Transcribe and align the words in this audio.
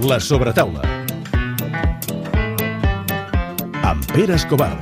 La 0.00 0.18
sobretaula. 0.20 0.82
Amb 3.82 4.04
Pere 4.12 4.34
Escobar. 4.36 4.76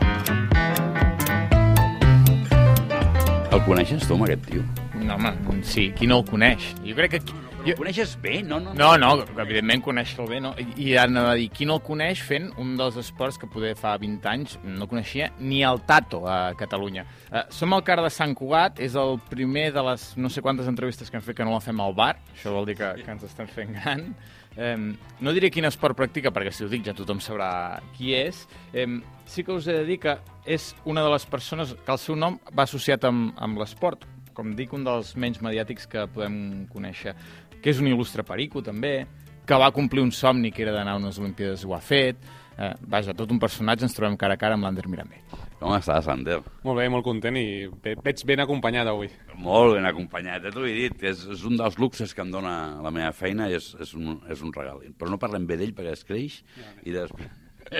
El 3.53 3.63
coneixes 3.65 4.05
tu, 4.07 4.15
amb 4.17 4.27
aquest 4.27 4.45
tio? 4.51 4.63
No, 5.01 5.17
home, 5.17 5.33
sí, 5.65 5.89
qui 5.97 6.07
no 6.11 6.21
el 6.21 6.27
coneix? 6.29 6.73
Jo 6.85 6.95
crec 6.99 7.17
que... 7.17 7.21
qui- 7.25 7.43
El 7.67 7.73
Jo... 7.73 7.77
coneixes 7.81 8.13
bé? 8.23 8.43
No, 8.47 8.61
no, 8.63 8.75
No, 8.79 8.93
no, 9.01 9.09
evidentment 9.43 9.81
conèixer-lo 9.83 10.27
bé, 10.31 10.39
no? 10.45 10.53
I, 10.77 10.93
anava 11.03 11.33
a 11.33 11.39
dir, 11.41 11.49
qui 11.51 11.67
no 11.67 11.79
el 11.81 11.83
coneix 11.83 12.21
fent 12.23 12.51
un 12.63 12.77
dels 12.79 12.95
esports 13.01 13.39
que 13.43 13.49
poder 13.51 13.73
fa 13.79 13.97
20 13.99 14.29
anys 14.31 14.55
no 14.63 14.87
coneixia 14.91 15.33
ni 15.41 15.65
el 15.67 15.81
Tato 15.89 16.21
a 16.31 16.53
Catalunya. 16.59 17.03
Uh, 17.33 17.43
som 17.51 17.75
al 17.75 17.83
car 17.87 17.99
de 18.05 18.11
Sant 18.15 18.37
Cugat, 18.39 18.79
és 18.85 18.95
el 18.95 19.17
primer 19.33 19.71
de 19.75 19.83
les 19.89 20.13
no 20.21 20.31
sé 20.31 20.45
quantes 20.45 20.69
entrevistes 20.71 21.11
que 21.11 21.19
hem 21.19 21.25
fet 21.27 21.41
que 21.41 21.47
no 21.49 21.57
la 21.57 21.63
fem 21.65 21.81
al 21.83 21.95
bar, 21.99 22.15
això 22.37 22.53
vol 22.55 22.69
dir 22.71 22.77
que, 22.79 22.93
que 23.03 23.11
ens 23.17 23.25
estem 23.27 23.49
fent 23.51 23.75
gran. 23.81 24.11
Um, 24.57 24.95
no 25.21 25.35
diré 25.37 25.51
quin 25.53 25.69
esport 25.69 25.97
practica, 25.99 26.33
perquè 26.33 26.53
si 26.55 26.65
ho 26.65 26.71
dic 26.73 26.87
ja 26.87 26.95
tothom 26.97 27.21
sabrà 27.21 27.79
qui 27.97 28.15
és. 28.17 28.47
Um, 28.73 29.03
sí 29.29 29.45
que 29.45 29.53
us 29.53 29.69
he 29.69 29.77
de 29.77 29.85
dir 29.89 29.99
que 30.01 30.17
és 30.49 30.71
una 30.89 31.05
de 31.05 31.13
les 31.13 31.27
persones 31.29 31.75
que 31.77 31.93
el 31.93 32.01
seu 32.01 32.17
nom 32.17 32.39
va 32.53 32.65
associat 32.65 33.05
amb, 33.05 33.35
amb 33.37 33.61
l'esport, 33.61 34.07
com 34.37 34.55
dic, 34.57 34.73
un 34.77 34.85
dels 34.87 35.15
menys 35.17 35.43
mediàtics 35.45 35.89
que 35.93 36.07
podem 36.13 36.67
conèixer, 36.73 37.17
que 37.61 37.73
és 37.73 37.81
un 37.83 37.91
il·lustre 37.91 38.25
perico, 38.25 38.63
també, 38.65 39.07
que 39.47 39.59
va 39.63 39.71
complir 39.75 40.03
un 40.03 40.11
somni 40.13 40.51
que 40.53 40.63
era 40.67 40.73
d'anar 40.75 40.97
a 40.97 41.01
unes 41.01 41.19
Olimpíades 41.23 41.63
i 41.63 41.67
ho 41.71 41.75
ha 41.77 41.81
fet. 41.85 42.17
Eh, 42.57 42.71
vaja, 42.89 43.13
tot 43.13 43.29
un 43.31 43.39
personatge, 43.39 43.85
ens 43.85 43.93
trobem 43.95 44.15
cara 44.17 44.35
a 44.35 44.41
cara 44.41 44.57
amb 44.57 44.65
l'Ander 44.65 44.87
Mirambell. 44.89 45.21
Com 45.61 45.75
estàs, 45.77 46.07
Ander? 46.09 46.39
Molt 46.65 46.79
bé, 46.81 46.87
molt 46.93 47.05
content 47.05 47.37
i 47.37 47.67
ve- 47.85 47.95
veig 48.05 48.23
ben 48.29 48.41
acompanyat 48.41 48.89
avui. 48.89 49.11
Molt 49.37 49.75
ben 49.77 49.85
acompanyat, 49.89 50.43
ja 50.45 50.53
t'ho 50.55 50.65
he 50.65 50.73
dit, 50.75 50.97
que 51.01 51.11
és, 51.13 51.23
és 51.37 51.45
un 51.49 51.57
dels 51.61 51.77
luxes 51.81 52.15
que 52.17 52.25
em 52.25 52.31
dona 52.33 52.55
la 52.85 52.91
meva 52.93 53.13
feina 53.17 53.49
i 53.53 53.55
és, 53.59 53.75
és, 53.81 53.93
un, 53.97 54.23
és 54.33 54.41
un 54.45 54.53
regal. 54.57 54.81
Però 54.97 55.13
no 55.13 55.19
parlem 55.21 55.45
bé 55.49 55.57
d'ell 55.61 55.75
perquè 55.77 55.93
es 55.93 56.05
creix 56.09 56.41
i 56.85 56.97
després... 56.97 57.29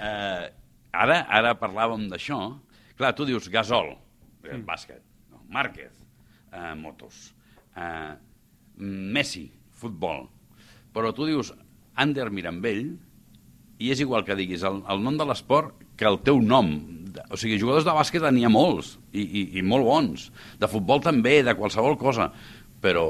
eh, 0.00 0.48
ara, 0.92 1.20
ara 1.28 1.54
parlàvem 1.60 2.08
d'això. 2.10 2.40
Clar, 2.96 3.12
tu 3.16 3.24
dius 3.28 3.48
Gasol, 3.52 3.94
eh, 4.48 4.58
bàsquet, 4.64 5.00
no, 5.32 5.44
Márquez, 5.52 5.92
eh, 6.52 6.74
motos, 6.76 7.34
eh, 7.76 8.12
Messi, 8.80 9.50
futbol. 9.76 10.26
Però 10.94 11.12
tu 11.14 11.26
dius 11.28 11.52
Ander 12.00 12.28
Mirambell 12.34 12.96
i 13.80 13.90
és 13.94 14.00
igual 14.02 14.24
que 14.26 14.36
diguis 14.36 14.62
el, 14.66 14.82
el 14.90 15.02
nom 15.04 15.16
de 15.18 15.24
l'esport 15.28 15.74
que 15.96 16.08
el 16.08 16.18
teu 16.26 16.40
nom. 16.42 16.70
O 17.32 17.36
sigui, 17.40 17.58
jugadors 17.60 17.84
de 17.86 17.94
bàsquet 17.96 18.24
n'hi 18.32 18.44
ha 18.46 18.50
molts, 18.52 18.94
i, 19.12 19.22
i, 19.24 19.42
i 19.58 19.62
molt 19.66 19.84
bons. 19.86 20.28
De 20.60 20.68
futbol 20.70 21.00
també, 21.04 21.40
de 21.46 21.54
qualsevol 21.58 21.96
cosa. 22.00 22.30
Però 22.80 23.06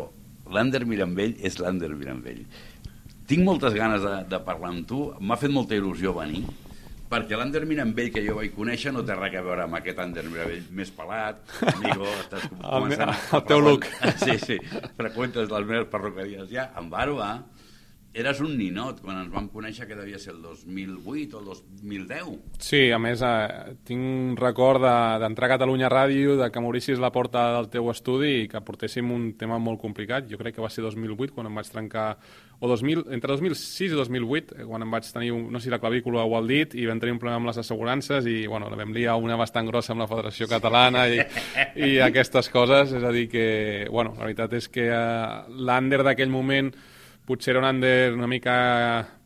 l'Ander 0.51 0.84
Mirambell 0.89 1.36
és 1.47 1.58
l'Ander 1.62 1.91
Mirambell. 1.95 2.41
Tinc 3.31 3.45
moltes 3.47 3.75
ganes 3.77 4.03
de, 4.03 4.14
de 4.33 4.41
parlar 4.47 4.73
amb 4.73 4.86
tu. 4.91 5.05
M'ha 5.20 5.36
fet 5.39 5.53
molta 5.55 5.77
il·lusió 5.78 6.14
venir, 6.17 6.41
perquè 7.11 7.39
l'Ander 7.39 7.62
Mirambell 7.67 8.11
que 8.14 8.23
jo 8.27 8.34
vaig 8.41 8.55
conèixer 8.56 8.91
no 8.95 9.05
té 9.06 9.14
res 9.19 9.36
a 9.39 9.45
veure 9.47 9.67
amb 9.69 9.78
aquest 9.78 9.98
Ander 10.03 10.25
Mirambell 10.31 10.64
més 10.75 10.91
pelat, 10.95 11.39
amigo, 11.75 12.06
estàs 12.25 12.48
com- 12.51 12.62
El 12.67 12.86
me- 12.89 12.97
començant 12.97 13.12
a- 13.14 13.39
el 13.39 13.45
teu 13.51 13.62
look. 13.62 13.86
Sí, 14.25 14.39
sí, 14.42 14.58
freqüentes 14.98 15.51
les 15.51 15.67
meves 15.70 15.86
perruqueries 15.92 16.51
ja. 16.51 16.70
En 16.78 16.91
Barba, 16.91 17.31
eres 18.12 18.41
un 18.42 18.56
ninot 18.58 18.98
quan 19.05 19.20
ens 19.20 19.30
vam 19.30 19.47
conèixer 19.53 19.86
que 19.86 19.94
devia 19.94 20.19
ser 20.19 20.33
el 20.34 20.41
2008 20.42 21.36
o 21.36 21.41
el 21.41 21.47
2010. 21.47 22.33
Sí, 22.58 22.91
a 22.91 22.98
més, 22.98 23.22
eh, 23.22 23.77
tinc 23.86 24.00
un 24.02 24.36
record 24.36 24.83
de- 24.83 25.19
d'entrar 25.22 25.47
a 25.47 25.52
Catalunya 25.55 25.89
Ràdio, 25.89 26.36
de 26.36 26.50
que 26.50 26.61
m'obrissis 26.61 26.98
la 26.98 27.12
porta 27.12 27.52
del 27.56 27.69
teu 27.70 27.89
estudi 27.91 28.42
i 28.42 28.48
que 28.48 28.61
portéssim 28.61 29.11
un 29.12 29.34
tema 29.39 29.58
molt 29.58 29.80
complicat. 29.80 30.27
Jo 30.28 30.39
crec 30.39 30.56
que 30.56 30.61
va 30.62 30.69
ser 30.70 30.83
2008, 30.83 31.33
quan 31.34 31.47
em 31.47 31.55
vaig 31.55 31.70
trencar... 31.70 32.19
O 32.62 32.69
2000, 32.69 33.06
entre 33.14 33.33
2006 33.33 33.92
i 33.92 33.94
2008, 33.97 34.55
eh, 34.58 34.64
quan 34.69 34.83
em 34.83 34.91
vaig 34.91 35.06
tenir, 35.12 35.30
un, 35.33 35.47
no 35.50 35.58
sé 35.61 35.64
si 35.64 35.70
la 35.70 35.78
clavícula 35.78 36.24
o 36.24 36.39
el 36.39 36.47
dit, 36.47 36.74
i 36.74 36.84
vam 36.84 36.98
tenir 37.00 37.14
un 37.14 37.19
problema 37.19 37.39
amb 37.41 37.47
les 37.47 37.56
assegurances 37.56 38.27
i, 38.27 38.47
bueno, 38.47 38.69
la 38.69 38.77
vam 38.77 38.92
liar 38.92 39.14
una 39.17 39.36
bastant 39.36 39.67
grossa 39.70 39.95
amb 39.95 40.02
la 40.02 40.08
Federació 40.11 40.46
Catalana 40.46 41.06
i, 41.08 41.23
i 41.77 41.98
aquestes 42.05 42.51
coses. 42.51 42.92
És 42.92 43.02
a 43.02 43.12
dir 43.12 43.29
que, 43.30 43.86
bueno, 43.90 44.12
la 44.18 44.27
veritat 44.27 44.52
és 44.58 44.68
que 44.68 44.90
eh, 44.90 45.42
l'Ander 45.56 46.02
d'aquell 46.05 46.29
moment 46.29 46.74
potser 47.27 47.53
era 47.55 47.61
un 47.63 47.69
under 47.77 48.13
una 48.17 48.27
mica, 48.31 48.55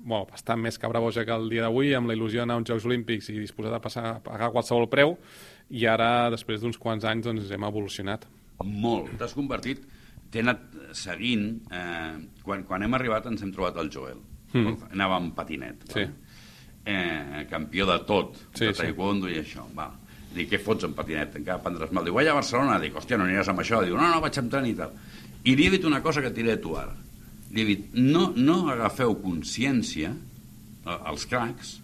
bueno, 0.01 0.27
bastant 0.31 0.61
més 0.61 0.79
cabraboja 0.79 1.25
que 1.25 1.33
el 1.35 1.49
dia 1.53 1.63
d'avui, 1.65 1.95
amb 1.97 2.11
la 2.11 2.17
il·lusió 2.17 2.43
d'anar 2.43 2.59
a 2.59 2.63
uns 2.63 2.69
Jocs 2.71 2.85
Olímpics 2.89 3.31
i 3.33 3.39
disposat 3.41 3.73
a 3.77 3.81
passar 3.85 4.05
a 4.11 4.21
pagar 4.25 4.51
qualsevol 4.53 4.89
preu, 4.93 5.17
i 5.71 5.87
ara, 5.89 6.29
després 6.35 6.61
d'uns 6.61 6.77
quants 6.79 7.05
anys, 7.09 7.25
doncs 7.27 7.51
hem 7.51 7.65
evolucionat. 7.71 8.27
Molt. 8.65 9.15
T'has 9.19 9.35
convertit... 9.37 9.85
T'he 10.35 10.43
anat 10.43 10.65
seguint... 10.99 11.61
Eh, 11.71 12.15
quan, 12.43 12.65
quan 12.67 12.83
hem 12.83 12.95
arribat 12.99 13.27
ens 13.31 13.43
hem 13.47 13.53
trobat 13.55 13.77
el 13.79 13.87
Joel. 13.95 14.19
Mm. 14.53 14.89
Anava 14.91 15.21
amb 15.21 15.31
patinet. 15.37 15.85
Sí. 15.95 16.03
Eh, 16.85 17.45
campió 17.49 17.87
de 17.87 18.01
tot, 18.05 18.35
Sí, 18.53 18.65
de 18.67 18.73
sí. 18.75 18.81
taekwondo 18.83 19.31
i 19.31 19.39
això. 19.39 19.63
Va. 19.79 19.87
Dic, 20.35 20.49
què 20.51 20.59
fots 20.59 20.89
amb 20.89 20.97
patinet? 20.99 21.37
Encara 21.39 21.63
prendràs 21.63 21.93
mal. 21.95 22.03
Diu, 22.05 22.17
vaig 22.19 22.29
a 22.33 22.35
Barcelona. 22.35 22.81
Dic, 22.83 22.97
hòstia, 22.99 23.17
no 23.21 23.29
aniràs 23.29 23.53
amb 23.53 23.63
això. 23.63 23.79
Diu, 23.87 23.95
no, 23.95 24.09
no, 24.11 24.19
vaig 24.25 24.41
amb 24.43 24.51
tren 24.51 24.67
i 24.67 24.75
tal. 24.75 24.97
I 25.47 25.55
li 25.55 25.69
he 25.69 25.75
dit 25.77 25.87
una 25.87 26.03
cosa 26.03 26.21
que 26.25 26.33
et 26.33 26.37
diré 26.37 26.57
a 26.59 26.61
tu 26.61 26.75
ara. 26.77 26.97
Li 27.55 27.63
he 27.63 27.67
dit, 27.69 27.91
no, 27.95 28.33
no 28.37 28.65
agafeu 28.73 29.15
consciència, 29.23 30.11
els 30.85 31.27
cracs, 31.31 31.77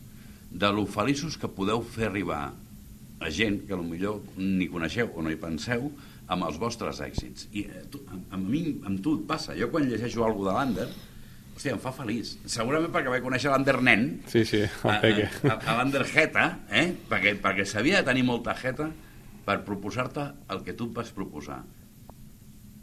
de 0.50 0.70
lo 0.74 0.82
feliços 0.90 1.36
que 1.38 1.48
podeu 1.48 1.82
fer 1.86 2.08
arribar 2.08 2.48
a 3.20 3.28
gent 3.30 3.60
que 3.68 3.76
millor 3.76 4.18
ni 4.36 4.66
coneixeu 4.72 5.12
o 5.14 5.22
no 5.22 5.30
hi 5.30 5.38
penseu 5.38 5.90
amb 6.30 6.46
els 6.46 6.58
vostres 6.58 6.98
èxits. 7.04 7.46
I 7.54 7.66
eh, 7.68 7.84
tu, 7.90 8.00
amb, 8.10 8.26
amb 8.34 8.48
mi, 8.50 8.64
amb 8.86 9.00
tu 9.04 9.16
et 9.18 9.24
passa. 9.28 9.54
Jo 9.58 9.68
quan 9.70 9.86
llegeixo 9.86 10.24
alguna 10.24 10.50
de 10.50 10.56
l'Ander, 10.56 10.88
hòstia, 11.54 11.74
em 11.76 11.82
fa 11.82 11.92
feliç. 11.94 12.32
Segurament 12.50 12.90
perquè 12.94 13.12
vaig 13.12 13.24
conèixer 13.24 13.50
l'Ander 13.52 13.76
nen, 13.84 14.06
Sí, 14.30 14.44
sí, 14.48 14.62
a, 14.64 14.96
Peque. 15.02 15.28
a, 15.50 15.56
a 15.58 15.76
l'Ander 15.78 16.02
Jeta, 16.08 16.46
eh? 16.70 16.86
perquè, 17.10 17.36
perquè 17.42 17.66
s'havia 17.68 18.00
de 18.00 18.08
tenir 18.10 18.24
molta 18.26 18.54
jeta 18.58 18.88
per 19.46 19.60
proposar-te 19.66 20.26
el 20.54 20.62
que 20.66 20.74
tu 20.78 20.88
et 20.90 20.96
vas 20.98 21.10
proposar. 21.14 21.60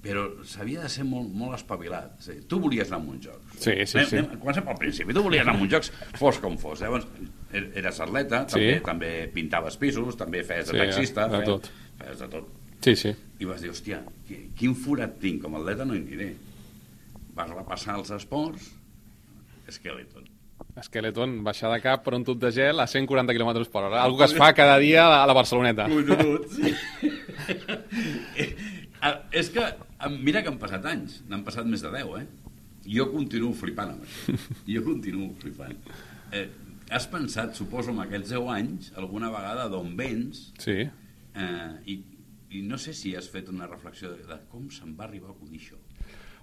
Però 0.07 0.23
s'havia 0.47 0.81
de 0.85 0.90
ser 0.90 1.03
molt, 1.03 1.28
molt 1.35 1.57
espavilat. 1.57 2.13
Sí, 2.23 2.38
tu 2.47 2.59
volies 2.63 2.88
anar 2.91 3.01
a 3.16 3.18
jocs. 3.25 3.57
Sí, 3.59 3.73
sí, 3.85 3.97
anem, 3.97 4.07
sí. 4.09 4.18
Anem, 4.22 4.40
comencem 4.40 4.63
pel 4.63 4.78
principi. 4.79 5.13
Tu 5.13 5.23
volies 5.25 5.41
anar 5.44 5.56
a 5.59 5.68
jocs, 5.73 5.91
fos 6.16 6.40
com 6.40 6.56
fos. 6.57 6.79
Llavors, 6.81 7.07
er- 7.51 7.72
eres 7.75 8.00
atleta, 8.00 8.45
també, 8.47 8.78
Sí. 8.78 8.84
també 8.85 9.12
pintaves 9.34 9.75
pisos, 9.78 10.16
també 10.16 10.44
feies 10.44 10.68
de 10.68 10.72
Sí, 10.72 10.78
taxista. 10.78 11.28
de 11.28 11.35
feies, 11.41 11.45
tot. 11.50 11.69
Feies 12.00 12.19
de 12.19 12.28
tot. 12.29 12.47
Sí, 12.79 12.95
sí. 12.95 13.16
I 13.40 13.45
vas 13.45 13.62
dir, 13.62 13.69
hòstia, 13.72 14.03
qui- 14.28 14.51
quin 14.56 14.75
forat 14.75 15.19
tinc? 15.19 15.41
Com 15.44 15.56
a 15.56 15.59
atleta 15.59 15.84
no 15.85 15.94
hi 15.95 16.00
aniré. 16.00 16.35
Vas 17.35 17.50
repassar 17.50 17.97
els 18.00 18.09
esports, 18.12 18.72
Skeleton. 19.69 20.24
Skeleton, 20.81 21.44
baixar 21.44 21.72
de 21.74 21.81
cap 21.81 22.03
per 22.06 22.13
un 22.13 22.24
tub 22.24 22.39
de 22.39 22.51
gel 22.51 22.79
a 22.79 22.85
140 22.88 23.34
km 23.34 23.68
per 23.68 23.84
hora. 23.84 24.03
Algo 24.03 24.18
que 24.19 24.25
es 24.25 24.34
fa 24.35 24.53
cada 24.53 24.78
dia 24.78 25.07
a 25.24 25.25
la- 25.28 25.34
Barceloneta. 25.34 25.88
Collonut, 25.89 26.47
sí. 26.51 26.74
Ah, 29.00 29.22
és 29.31 29.50
que, 29.53 29.62
mira 30.22 30.44
que 30.44 30.52
han 30.52 30.59
passat 30.62 30.85
anys, 30.85 31.22
n'han 31.30 31.44
passat 31.47 31.66
més 31.69 31.81
de 31.85 31.91
10, 31.94 32.12
eh? 32.22 32.28
Jo 32.88 33.09
continuo 33.12 33.53
flipant 33.58 33.96
amb 33.96 34.06
això. 34.06 34.35
Jo 34.74 34.84
continuo 34.85 35.31
flipant. 35.41 35.80
Eh, 36.31 36.46
has 36.94 37.08
pensat, 37.12 37.56
suposo, 37.58 37.91
en 37.91 38.00
aquests 38.06 38.30
10 38.36 38.52
anys, 38.53 38.91
alguna 38.96 39.31
vegada 39.34 39.66
d'on 39.74 39.96
vens, 40.00 40.52
Sí. 40.63 40.86
eh, 40.88 41.72
i, 41.90 41.97
i 42.56 42.62
no 42.63 42.78
sé 42.80 42.94
si 42.96 43.16
has 43.18 43.28
fet 43.34 43.50
una 43.52 43.68
reflexió 43.68 44.13
de, 44.13 44.24
de 44.30 44.38
com 44.52 44.69
se'n 44.72 44.94
va 45.00 45.07
arribar 45.09 45.34
a 45.34 45.36
acudir 45.36 45.59
això. 45.59 45.80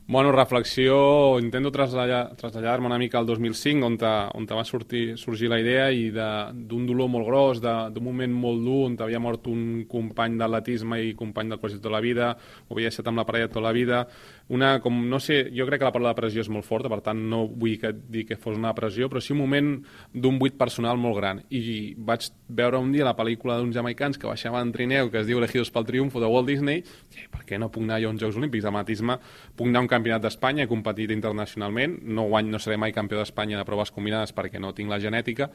Bueno, 0.06 0.32
reflexió, 0.32 1.38
intento 1.40 1.72
traslladar- 1.72 2.36
traslladar-me 2.36 2.84
una 2.86 2.98
mica 2.98 3.18
al 3.18 3.24
2005, 3.24 3.86
on, 3.86 3.96
te, 3.96 4.04
on 4.34 4.44
te 4.46 4.52
va 4.52 4.62
sortir, 4.62 5.16
sorgir 5.16 5.48
la 5.48 5.58
idea 5.58 5.90
i 5.90 6.10
de- 6.10 6.52
d'un 6.52 6.84
dolor 6.86 7.08
molt 7.08 7.24
gros, 7.26 7.60
de- 7.62 7.88
d'un 7.90 8.04
moment 8.04 8.30
molt 8.30 8.60
dur, 8.62 8.84
on 8.90 8.96
havia 9.00 9.18
mort 9.18 9.46
un 9.46 9.86
company 9.88 10.36
d'atletisme 10.36 11.00
i 11.02 11.14
company 11.14 11.48
del 11.48 11.58
col·legi 11.58 11.80
tota 11.80 11.88
la 11.94 12.00
vida, 12.02 12.36
ho 12.68 12.74
havia 12.74 12.88
estat 12.88 13.08
amb 13.08 13.16
la 13.16 13.24
parella 13.24 13.48
tota 13.48 13.62
la 13.62 13.72
vida, 13.72 14.06
una, 14.50 14.78
com, 14.82 15.08
no 15.08 15.18
sé, 15.20 15.50
jo 15.56 15.64
crec 15.64 15.78
que 15.80 15.86
la 15.86 15.92
paraula 15.92 16.12
depressió 16.12 16.42
és 16.42 16.50
molt 16.50 16.66
forta, 16.66 16.90
per 16.90 17.00
tant 17.00 17.16
no 17.30 17.46
vull 17.48 17.78
que, 17.80 17.94
dir 17.94 18.26
que 18.26 18.36
fos 18.36 18.58
una 18.58 18.74
depressió, 18.74 19.08
però 19.08 19.22
sí 19.22 19.32
un 19.32 19.38
moment 19.38 19.82
d'un 20.12 20.38
buit 20.38 20.52
personal 20.58 20.98
molt 20.98 21.16
gran. 21.16 21.40
I 21.48 21.94
vaig 21.96 22.28
veure 22.46 22.76
un 22.76 22.92
dia 22.92 23.04
la 23.06 23.16
pel·lícula 23.16 23.56
d'uns 23.56 23.74
jamaicans 23.74 24.18
que 24.18 24.26
baixaven 24.26 24.60
en 24.68 24.72
trineu, 24.72 25.10
que 25.10 25.20
es 25.20 25.26
diu 25.26 25.38
Elegidos 25.38 25.70
pel 25.70 25.86
Triunfo, 25.86 26.20
de 26.20 26.26
Walt 26.26 26.46
Disney, 26.46 26.84
i 27.16 27.26
per 27.32 27.46
què 27.46 27.58
no 27.58 27.70
puc 27.72 27.84
anar 27.84 28.02
jo 28.02 28.08
a 28.08 28.10
uns 28.12 28.20
Jocs 28.20 28.36
Olímpics? 28.36 28.64
D'atletisme 28.68 29.16
puc 29.56 29.66
anar 29.66 29.80
un 29.80 29.88
campionat 29.94 30.26
d'Espanya, 30.26 30.66
he 30.66 30.70
competit 30.70 31.14
internacionalment, 31.14 32.00
no 32.04 32.28
guany, 32.30 32.50
no 32.52 32.60
seré 32.62 32.76
mai 32.80 32.94
campió 32.96 33.22
d'Espanya 33.22 33.60
de 33.60 33.66
proves 33.68 33.94
combinades 33.94 34.34
perquè 34.36 34.60
no 34.62 34.74
tinc 34.76 34.92
la 34.92 35.00
genètica, 35.02 35.50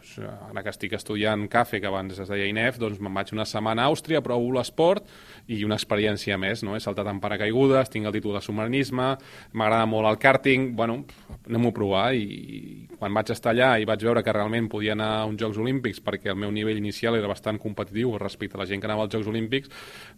doncs, 0.00 0.18
ara 0.50 0.62
que 0.62 0.72
estic 0.72 0.94
estudiant 0.96 1.46
CAFE, 1.50 1.80
que 1.80 1.88
abans 1.88 2.18
es 2.18 2.28
deia 2.28 2.48
INEF, 2.48 2.78
doncs 2.80 3.00
me'n 3.00 3.14
vaig 3.14 3.32
una 3.34 3.44
setmana 3.44 3.84
a 3.84 3.90
Àustria, 3.92 4.22
provo 4.24 4.50
l'esport 4.54 5.06
i 5.48 5.62
una 5.64 5.76
experiència 5.76 6.38
més, 6.40 6.62
no? 6.64 6.76
He 6.76 6.80
saltat 6.80 7.08
en 7.10 7.20
paracaigudes, 7.20 7.90
tinc 7.90 8.06
el 8.08 8.14
títol 8.16 8.36
de 8.36 8.42
submarinisme, 8.44 9.10
m'agrada 9.52 9.86
molt 9.86 10.08
el 10.08 10.18
karting, 10.22 10.74
bueno, 10.76 11.04
anem-ho 11.46 11.72
a 11.72 11.76
provar 11.76 12.06
i, 12.14 12.24
i 12.24 12.98
quan 12.98 13.14
vaig 13.16 13.32
estar 13.34 13.52
allà 13.52 13.74
i 13.80 13.88
vaig 13.88 14.02
veure 14.04 14.22
que 14.24 14.32
realment 14.32 14.68
podia 14.72 14.94
anar 14.96 15.10
a 15.20 15.26
uns 15.28 15.40
Jocs 15.40 15.60
Olímpics 15.60 16.02
perquè 16.04 16.32
el 16.32 16.40
meu 16.40 16.52
nivell 16.54 16.78
inicial 16.78 17.16
era 17.18 17.28
bastant 17.30 17.60
competitiu 17.60 18.16
respecte 18.18 18.58
a 18.58 18.62
la 18.62 18.68
gent 18.68 18.80
que 18.80 18.88
anava 18.88 19.06
als 19.06 19.14
Jocs 19.14 19.28
Olímpics, 19.30 19.70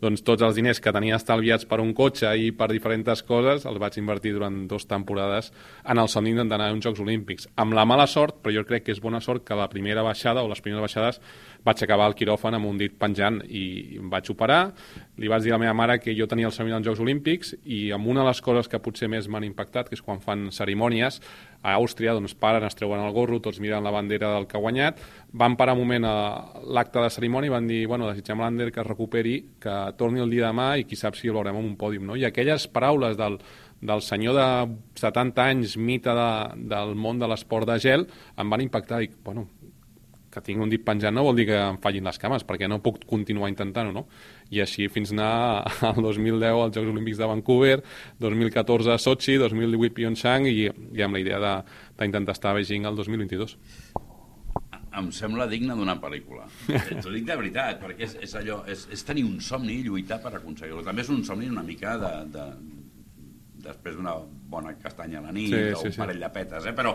doncs 0.02 0.22
tots 0.26 0.42
els 0.42 0.56
diners 0.58 0.80
que 0.82 0.94
tenia 0.94 1.18
estalviats 1.18 1.66
per 1.68 1.80
un 1.82 1.92
cotxe 1.94 2.30
i 2.38 2.50
per 2.52 2.70
diferents 2.72 3.22
coses 3.26 3.66
els 3.66 3.80
vaig 3.80 3.98
invertir 3.98 4.34
durant 4.36 4.62
dues 4.68 4.86
temporades 4.88 5.50
en 5.84 5.98
el 5.98 6.08
somni 6.08 6.32
d'anar 6.32 6.70
a 6.70 6.72
uns 6.72 6.84
Jocs 6.84 7.02
Olímpics. 7.02 7.48
Amb 7.60 7.74
la 7.76 7.84
mala 7.84 8.06
sort, 8.06 8.38
però 8.42 8.54
jo 8.54 8.64
crec 8.68 8.86
que 8.86 8.94
és 8.94 9.00
bona 9.02 9.20
sort 9.20 9.44
que 9.44 9.56
la 9.58 9.68
primera 9.72 10.04
baixada 10.04 10.44
o 10.44 10.50
les 10.50 10.60
primeres 10.60 10.84
baixades 10.84 11.20
vaig 11.62 11.82
acabar 11.84 12.08
al 12.08 12.16
quiròfan 12.18 12.56
amb 12.58 12.68
un 12.68 12.78
dit 12.78 12.94
penjant 12.98 13.38
i 13.46 13.62
em 14.00 14.10
vaig 14.10 14.28
operar. 14.32 14.72
Li 15.22 15.30
vaig 15.30 15.44
dir 15.44 15.52
a 15.52 15.56
la 15.56 15.62
meva 15.62 15.76
mare 15.78 15.98
que 16.02 16.14
jo 16.18 16.26
tenia 16.30 16.48
el 16.50 16.54
somni 16.54 16.74
dels 16.74 16.86
Jocs 16.86 17.02
Olímpics 17.04 17.54
i 17.64 17.84
amb 17.94 18.08
una 18.10 18.24
de 18.24 18.30
les 18.30 18.42
coses 18.42 18.68
que 18.68 18.82
potser 18.82 19.08
més 19.10 19.28
m'han 19.30 19.46
impactat, 19.46 19.88
que 19.88 19.98
és 19.98 20.02
quan 20.02 20.20
fan 20.20 20.48
cerimònies, 20.54 21.20
a 21.62 21.76
Àustria 21.78 22.14
doncs 22.16 22.34
paren, 22.34 22.66
es 22.66 22.74
treuen 22.74 23.00
el 23.04 23.14
gorro, 23.14 23.38
tots 23.40 23.60
miren 23.62 23.84
la 23.86 23.94
bandera 23.94 24.32
del 24.34 24.48
que 24.50 24.58
ha 24.58 24.62
guanyat, 24.62 24.98
van 25.38 25.54
parar 25.56 25.76
un 25.76 25.84
moment 25.84 26.08
a 26.08 26.14
l'acte 26.74 26.98
de 26.98 27.10
cerimònia 27.14 27.52
i 27.52 27.54
van 27.54 27.68
dir, 27.70 27.82
bueno, 27.86 28.08
desitgem 28.10 28.40
a 28.40 28.48
l'Ander 28.48 28.72
que 28.74 28.82
es 28.82 28.88
recuperi, 28.88 29.36
que 29.62 29.76
torni 29.98 30.24
el 30.24 30.32
dia 30.34 30.48
demà 30.48 30.72
i 30.80 30.88
qui 30.88 30.98
sap 30.98 31.14
si 31.18 31.30
el 31.30 31.38
veurem 31.38 31.60
en 31.60 31.70
un 31.70 31.76
pòdium, 31.78 32.10
no? 32.10 32.18
I 32.18 32.26
aquelles 32.26 32.66
paraules 32.66 33.14
del, 33.16 33.38
del 33.80 34.02
senyor 34.02 34.34
de 34.34 34.48
70 34.98 35.46
anys, 35.54 35.76
mite 35.78 36.10
de, 36.18 36.30
del 36.74 36.96
món 36.98 37.22
de 37.22 37.30
l'esport 37.30 37.70
de 37.70 37.78
gel, 37.82 38.08
em 38.34 38.50
van 38.50 38.66
impactar 38.66 39.04
i, 39.06 39.10
bueno, 39.22 39.46
que 40.32 40.40
tinc 40.44 40.62
un 40.64 40.70
dit 40.72 40.82
penjant 40.84 41.14
no 41.14 41.24
vol 41.26 41.36
dir 41.36 41.46
que 41.50 41.58
em 41.60 41.78
fallin 41.82 42.08
les 42.08 42.18
cames, 42.20 42.44
perquè 42.48 42.68
no 42.70 42.80
puc 42.84 43.02
continuar 43.08 43.50
intentant-ho, 43.52 43.92
no? 43.92 44.06
I 44.52 44.62
així 44.64 44.88
fins 44.92 45.12
anar 45.12 45.64
al 45.90 46.00
2010 46.00 46.48
als 46.52 46.76
Jocs 46.78 46.92
Olímpics 46.94 47.20
de 47.20 47.28
Vancouver, 47.28 47.80
2014 48.22 48.94
a 48.94 48.98
Sochi, 49.02 49.36
2018 49.42 49.96
Pyeongchang 49.98 50.48
i, 50.48 50.70
i 50.70 51.04
amb 51.04 51.18
la 51.18 51.22
idea 51.24 51.42
d'intentar 51.42 52.36
estar 52.36 52.52
a 52.52 52.58
Beijing 52.60 52.88
el 52.88 52.96
2022. 52.98 53.58
Em 54.92 55.06
sembla 55.16 55.46
digne 55.48 55.72
d'una 55.76 55.96
pel·lícula. 56.00 56.44
T'ho 57.02 57.12
dic 57.12 57.24
de 57.28 57.36
veritat, 57.38 57.78
perquè 57.80 58.04
és, 58.08 58.18
és 58.26 58.34
allò, 58.40 58.60
és, 58.68 58.84
és 58.92 59.04
tenir 59.08 59.24
un 59.24 59.38
somni 59.40 59.78
i 59.78 59.86
lluitar 59.86 60.20
per 60.24 60.34
aconseguir-lo. 60.36 60.84
També 60.84 61.04
és 61.04 61.12
un 61.12 61.22
somni 61.24 61.48
una 61.48 61.64
mica 61.64 61.94
de, 62.00 62.10
de, 62.34 62.44
després 63.62 63.96
d'una 63.96 64.14
bona 64.52 64.74
castanya 64.82 65.20
a 65.20 65.26
la 65.28 65.32
nit 65.32 65.52
Sí, 65.52 65.60
o 65.72 65.80
sí, 65.80 65.88
un 65.88 65.94
sí. 65.96 66.00
parell 66.02 66.20
de 66.20 66.30
petes, 66.34 66.66
eh? 66.68 66.74
però, 66.76 66.94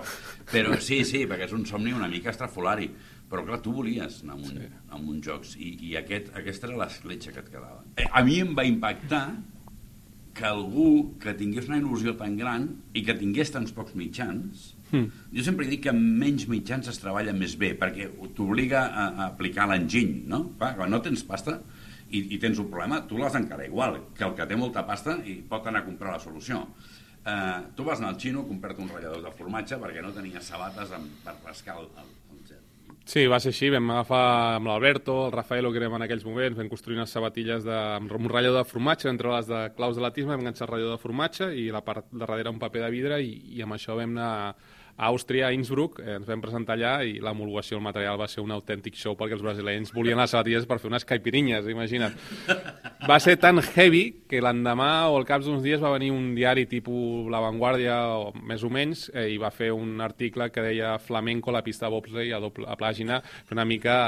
però 0.52 0.78
sí, 0.84 1.02
sí, 1.08 1.24
perquè 1.30 1.48
és 1.48 1.56
un 1.58 1.66
somni 1.66 1.96
una 1.96 2.10
mica 2.12 2.34
estrafolari. 2.34 2.90
Però 3.28 3.44
clar, 3.44 3.60
tu 3.64 3.74
volies 3.76 4.22
anar 4.24 4.38
a 4.38 4.40
un, 4.40 4.48
sí. 4.56 4.72
a 4.90 5.02
un 5.02 5.20
jocs 5.24 5.58
i, 5.60 5.74
i 5.90 5.98
aquest, 6.00 6.32
aquesta 6.40 6.70
era 6.70 6.80
l'escletxa 6.80 7.34
que 7.36 7.44
et 7.44 7.52
quedava. 7.52 7.84
Eh, 8.00 8.08
a 8.08 8.24
mi 8.24 8.40
em 8.40 8.54
va 8.56 8.64
impactar 8.68 9.26
que 10.38 10.46
algú 10.48 11.18
que 11.20 11.34
tingués 11.36 11.68
una 11.68 11.80
il·lusió 11.82 12.14
tan 12.16 12.38
gran 12.40 12.70
i 12.96 13.04
que 13.04 13.18
tingués 13.18 13.52
tants 13.52 13.74
pocs 13.76 13.98
mitjans, 13.98 14.74
Mm. 14.92 15.08
jo 15.36 15.44
sempre 15.44 15.66
dic 15.68 15.82
que 15.84 15.92
amb 15.92 16.00
menys 16.22 16.46
mitjans 16.48 16.88
es 16.88 17.00
treballa 17.02 17.34
més 17.36 17.58
bé, 17.60 17.74
perquè 17.80 18.08
t'obliga 18.38 18.86
a, 18.88 19.08
a 19.08 19.26
aplicar 19.34 19.66
l'enginy, 19.68 20.22
no? 20.32 20.46
Clar, 20.60 20.76
quan 20.78 20.94
no 20.94 21.02
tens 21.04 21.26
pasta 21.28 21.58
i, 22.08 22.22
i 22.22 22.38
tens 22.40 22.62
un 22.64 22.70
problema, 22.72 23.02
tu 23.10 23.20
l'has 23.20 23.36
d'encarar 23.36 23.68
igual, 23.68 24.00
que 24.16 24.24
el 24.24 24.36
que 24.38 24.48
té 24.48 24.56
molta 24.56 24.86
pasta 24.88 25.18
i 25.28 25.42
pot 25.50 25.68
anar 25.68 25.84
a 25.84 25.88
comprar 25.90 26.16
la 26.16 26.24
solució. 26.24 26.64
Uh, 27.28 27.68
tu 27.76 27.84
vas 27.84 28.00
anar 28.00 28.14
al 28.14 28.22
xino 28.22 28.46
a 28.46 28.48
comprar-te 28.48 28.80
un 28.80 28.88
ratllador 28.88 29.20
de 29.26 29.34
formatge 29.36 29.76
perquè 29.82 30.00
no 30.00 30.14
tenies 30.16 30.48
sabates 30.48 30.94
amb, 30.96 31.12
per 31.26 31.36
rascar 31.44 31.76
el, 31.82 31.90
el. 32.00 32.14
Sí, 33.08 33.22
va 33.32 33.38
ser 33.40 33.54
així, 33.54 33.70
vam 33.72 33.88
agafar 33.94 34.24
amb 34.58 34.68
l'Alberto, 34.68 35.14
el 35.30 35.32
Rafaelo, 35.32 35.70
que 35.72 35.80
érem 35.80 35.94
en 35.96 36.04
aquells 36.04 36.26
moments, 36.28 36.58
vam 36.60 36.68
construir 36.68 36.98
unes 36.98 37.14
sabatilles 37.16 37.64
de, 37.64 37.76
amb 37.96 38.12
un 38.18 38.28
ratllador 38.28 38.66
de 38.66 38.68
formatge, 38.68 39.08
entre 39.08 39.32
les 39.32 39.48
de 39.48 39.62
claus 39.78 39.96
de 39.96 40.04
latisme 40.04 40.34
vam 40.34 40.44
enganxar 40.44 40.66
el 40.66 40.74
ratllador 40.74 40.98
de 40.98 41.04
formatge 41.06 41.48
i 41.56 41.70
la 41.72 41.86
part 41.88 42.10
de 42.12 42.20
darrere 42.20 42.52
un 42.52 42.60
paper 42.60 42.82
de 42.84 42.90
vidre 42.92 43.22
i, 43.24 43.32
i 43.56 43.64
amb 43.64 43.78
això 43.78 43.96
vam 43.96 44.12
anar 44.18 44.34
a 44.98 45.12
Àustria, 45.12 45.48
a 45.48 45.54
Innsbruck, 45.54 46.00
eh, 46.02 46.16
ens 46.18 46.26
vam 46.26 46.42
presentar 46.42 46.74
allà 46.74 46.94
i 47.06 47.20
l'homologació 47.22 47.78
del 47.78 47.86
material 47.86 48.18
va 48.18 48.28
ser 48.28 48.42
un 48.42 48.52
autèntic 48.56 48.98
show 48.98 49.14
perquè 49.18 49.38
els 49.38 49.44
brasileños 49.46 49.94
volien 49.94 50.18
les 50.18 50.34
sabatilles 50.34 50.66
per 50.66 50.80
fer 50.82 50.90
unes 50.90 51.06
caipirinhas, 51.06 51.70
imagina't. 51.70 52.18
Va 53.08 53.20
ser 53.22 53.38
tan 53.38 53.62
heavy 53.62 54.26
que 54.28 54.42
l'endemà 54.42 55.08
o 55.12 55.20
al 55.20 55.28
cap 55.30 55.46
d'uns 55.46 55.62
dies 55.64 55.84
va 55.84 55.94
venir 55.94 56.10
un 56.12 56.34
diari 56.36 56.66
tipus 56.66 57.30
La 57.32 57.44
Vanguardia, 57.46 58.00
o 58.18 58.34
més 58.42 58.66
o 58.66 58.74
menys, 58.74 59.08
eh, 59.14 59.30
i 59.36 59.38
va 59.38 59.54
fer 59.54 59.70
un 59.72 60.02
article 60.02 60.50
que 60.52 60.66
deia 60.66 60.98
flamenco 60.98 61.54
la 61.54 61.64
pista 61.64 61.92
bobsleigh 61.94 62.34
a, 62.34 62.42
doble, 62.42 62.66
a 62.66 62.76
pàgina, 62.76 63.22
una 63.54 63.66
mica 63.70 64.00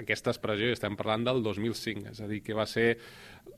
aquesta 0.00 0.32
expressió, 0.32 0.72
estem 0.72 0.96
parlant 0.96 1.28
del 1.28 1.42
2005, 1.44 2.08
és 2.16 2.24
a 2.24 2.30
dir, 2.30 2.40
que 2.42 2.56
va 2.56 2.66
ser 2.66 2.94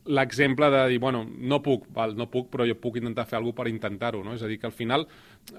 l'exemple 0.05 0.69
de 0.71 0.87
dir, 0.89 0.99
bueno, 0.99 1.23
no 1.25 1.61
puc, 1.61 1.85
val, 1.93 2.15
no 2.17 2.25
puc, 2.31 2.47
però 2.49 2.65
jo 2.65 2.75
puc 2.81 2.97
intentar 2.97 3.27
fer 3.29 3.37
alguna 3.37 3.57
per 3.59 3.67
intentar-ho, 3.69 4.23
no? 4.25 4.33
És 4.33 4.41
a 4.41 4.49
dir, 4.49 4.57
que 4.59 4.65
al 4.65 4.73
final 4.73 5.05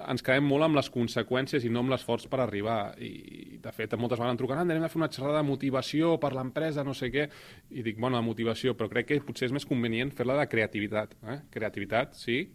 ens 0.03 0.23
quedem 0.25 0.43
molt 0.47 0.67
amb 0.67 0.75
les 0.75 0.89
conseqüències 0.91 1.63
i 1.63 1.71
no 1.71 1.83
amb 1.83 1.93
l'esforç 1.93 2.27
per 2.31 2.41
arribar. 2.43 2.93
I, 2.99 3.59
de 3.63 3.71
fet, 3.71 3.95
moltes 3.95 4.19
vegades 4.19 4.35
em 4.35 4.41
truquen, 4.41 4.57
"Ah, 4.57 4.61
anem 4.67 4.83
a 4.83 4.89
fer 4.89 4.99
una 4.99 5.09
xerrada 5.09 5.37
de 5.37 5.47
motivació 5.47 6.19
per 6.19 6.33
l'empresa, 6.33 6.83
no 6.83 6.93
sé 6.93 7.11
què, 7.11 7.29
i 7.71 7.83
dic, 7.83 7.97
bueno, 7.97 8.17
de 8.17 8.23
motivació, 8.23 8.75
però 8.75 8.89
crec 8.89 9.07
que 9.07 9.21
potser 9.21 9.45
és 9.45 9.53
més 9.53 9.65
convenient 9.65 10.11
fer-la 10.11 10.37
de 10.37 10.47
creativitat. 10.47 11.15
Eh? 11.23 11.39
Creativitat, 11.49 12.13
sí, 12.15 12.49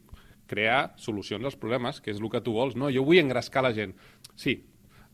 crear 0.47 0.95
solucions 0.97 1.45
als 1.45 1.57
problemes, 1.57 2.01
que 2.01 2.11
és 2.11 2.21
el 2.21 2.29
que 2.31 2.41
tu 2.41 2.53
vols. 2.53 2.77
No, 2.77 2.91
jo 2.91 3.05
vull 3.05 3.19
engrescar 3.19 3.63
la 3.63 3.73
gent. 3.73 3.95
Sí, 4.35 4.63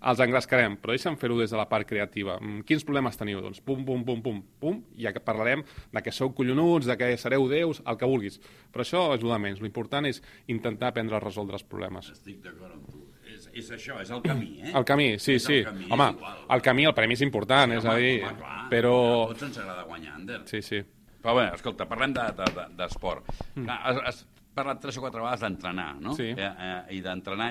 els 0.05 0.21
engrescarem, 0.21 0.77
però 0.83 0.93
deixa'm 0.93 1.17
fer-ho 1.21 1.39
des 1.41 1.53
de 1.53 1.57
la 1.59 1.67
part 1.71 1.89
creativa. 1.89 2.37
Mm, 2.41 2.65
Quins 2.69 2.85
problemes 2.85 3.17
teniu? 3.17 3.41
Doncs 3.45 3.63
pum, 3.65 3.85
pum, 3.87 4.05
pum, 4.05 4.21
pum, 4.25 4.43
pum, 4.61 4.83
i 4.99 5.07
ja 5.07 5.13
que 5.17 5.23
parlarem 5.25 5.65
de 5.65 6.03
que 6.05 6.13
sou 6.13 6.35
collonuts, 6.37 6.87
de 6.91 6.97
que 7.01 7.11
sereu 7.21 7.49
déus, 7.49 7.81
el 7.87 7.97
que 8.01 8.09
vulguis. 8.09 8.39
Però 8.73 8.85
això 8.85 9.07
ajuda 9.15 9.39
menys. 9.41 9.63
L'important 9.65 10.07
és 10.11 10.21
intentar 10.53 10.93
aprendre 10.93 11.17
a 11.17 11.23
resoldre 11.25 11.57
els 11.59 11.65
problemes. 11.65 12.11
Estic 12.13 12.43
d'acord 12.45 12.75
amb 12.77 12.91
tu. 12.91 13.01
És, 13.35 13.49
és 13.57 13.71
això, 13.75 13.97
és 14.03 14.11
el 14.15 14.21
camí, 14.23 14.61
eh? 14.63 14.73
El 14.77 14.85
camí, 14.87 15.09
sí, 15.19 15.39
És 15.41 15.47
sí. 15.49 15.57
el 15.63 15.65
camí, 15.65 15.87
home, 15.91 16.11
és 16.13 16.19
igual. 16.21 16.37
el 16.55 16.63
camí, 16.63 16.85
el 16.87 16.95
premi 16.95 17.17
és 17.17 17.23
important, 17.25 17.73
és 17.73 17.85
a 17.85 17.95
Home, 17.95 18.03
dir, 18.05 18.19
home, 18.29 18.37
clar, 18.39 18.59
però... 18.71 18.93
A 19.25 19.33
tots 19.33 19.47
ens 19.49 19.59
agrada 19.59 19.83
guanyar, 19.89 20.13
Ander. 20.21 20.43
Sí, 20.51 20.61
sí. 20.63 20.83
Però 21.25 21.35
bé, 21.39 21.49
escolta, 21.57 21.87
parlem 21.89 22.13
d'esport. 22.15 22.45
De, 22.55 22.61
de, 22.61 22.77
d'esport. 22.79 23.33
Clar, 23.57 23.79
has, 23.89 23.99
has 24.11 24.21
parlat 24.55 24.83
tres 24.85 25.01
o 25.01 25.03
quatre 25.03 25.25
vegades 25.25 25.41
d'entrenar, 25.43 25.89
no? 25.97 26.13
Mm. 26.13 26.17
Sí. 26.21 26.29
Eh, 26.37 26.53
eh, 26.69 26.95
I 26.95 27.01
d'entrenar, 27.03 27.49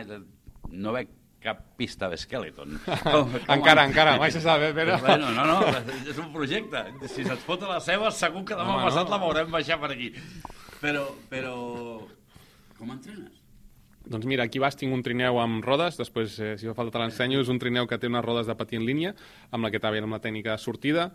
no 0.71 0.93
veig 0.95 1.09
cap 1.43 1.59
pista 1.77 2.07
d'esqueleton. 2.11 2.79
Encara, 3.55 3.83
encara, 3.89 4.15
mai 4.21 4.31
se 4.31 4.41
sabe, 4.43 4.71
però- 4.77 4.97
Bueno, 5.03 5.29
no, 5.35 5.45
no, 5.45 5.59
és 6.09 6.17
un 6.17 6.31
projecte. 6.33 6.85
Si 7.11 7.25
se't 7.27 7.43
fot 7.45 7.63
a 7.67 7.73
les 7.75 7.87
seves, 7.91 8.17
segur 8.23 8.45
que 8.47 8.55
demà 8.57 8.77
Home, 8.79 8.87
passat 8.89 9.05
no. 9.05 9.15
la 9.17 9.21
veurem 9.27 9.51
baixar 9.53 9.79
per 9.83 9.91
aquí. 9.93 10.13
Però, 10.81 11.05
però... 11.29 11.55
Com 12.79 12.91
entrenes? 12.95 13.42
Doncs 14.03 14.27
mira, 14.27 14.43
aquí 14.43 14.59
baix 14.59 14.75
tinc 14.75 14.91
un 14.91 14.99
trineu 15.03 15.37
amb 15.39 15.63
rodes, 15.63 15.95
després, 15.95 16.33
eh, 16.43 16.55
si 16.59 16.67
fa 16.67 16.73
falta 16.75 16.97
te 16.97 16.99
l'ensenyo, 16.99 17.39
és 17.39 17.47
un 17.47 17.59
trineu 17.59 17.87
que 17.87 17.95
té 17.97 18.09
unes 18.11 18.25
rodes 18.25 18.49
de 18.49 18.55
patí 18.59 18.75
en 18.75 18.83
línia, 18.83 19.13
amb 19.49 19.63
la 19.63 19.71
que 19.71 19.79
també 19.79 20.01
amb 20.03 20.11
la 20.11 20.19
tècnica 20.19 20.51
de 20.51 20.59
sortida, 20.59 21.05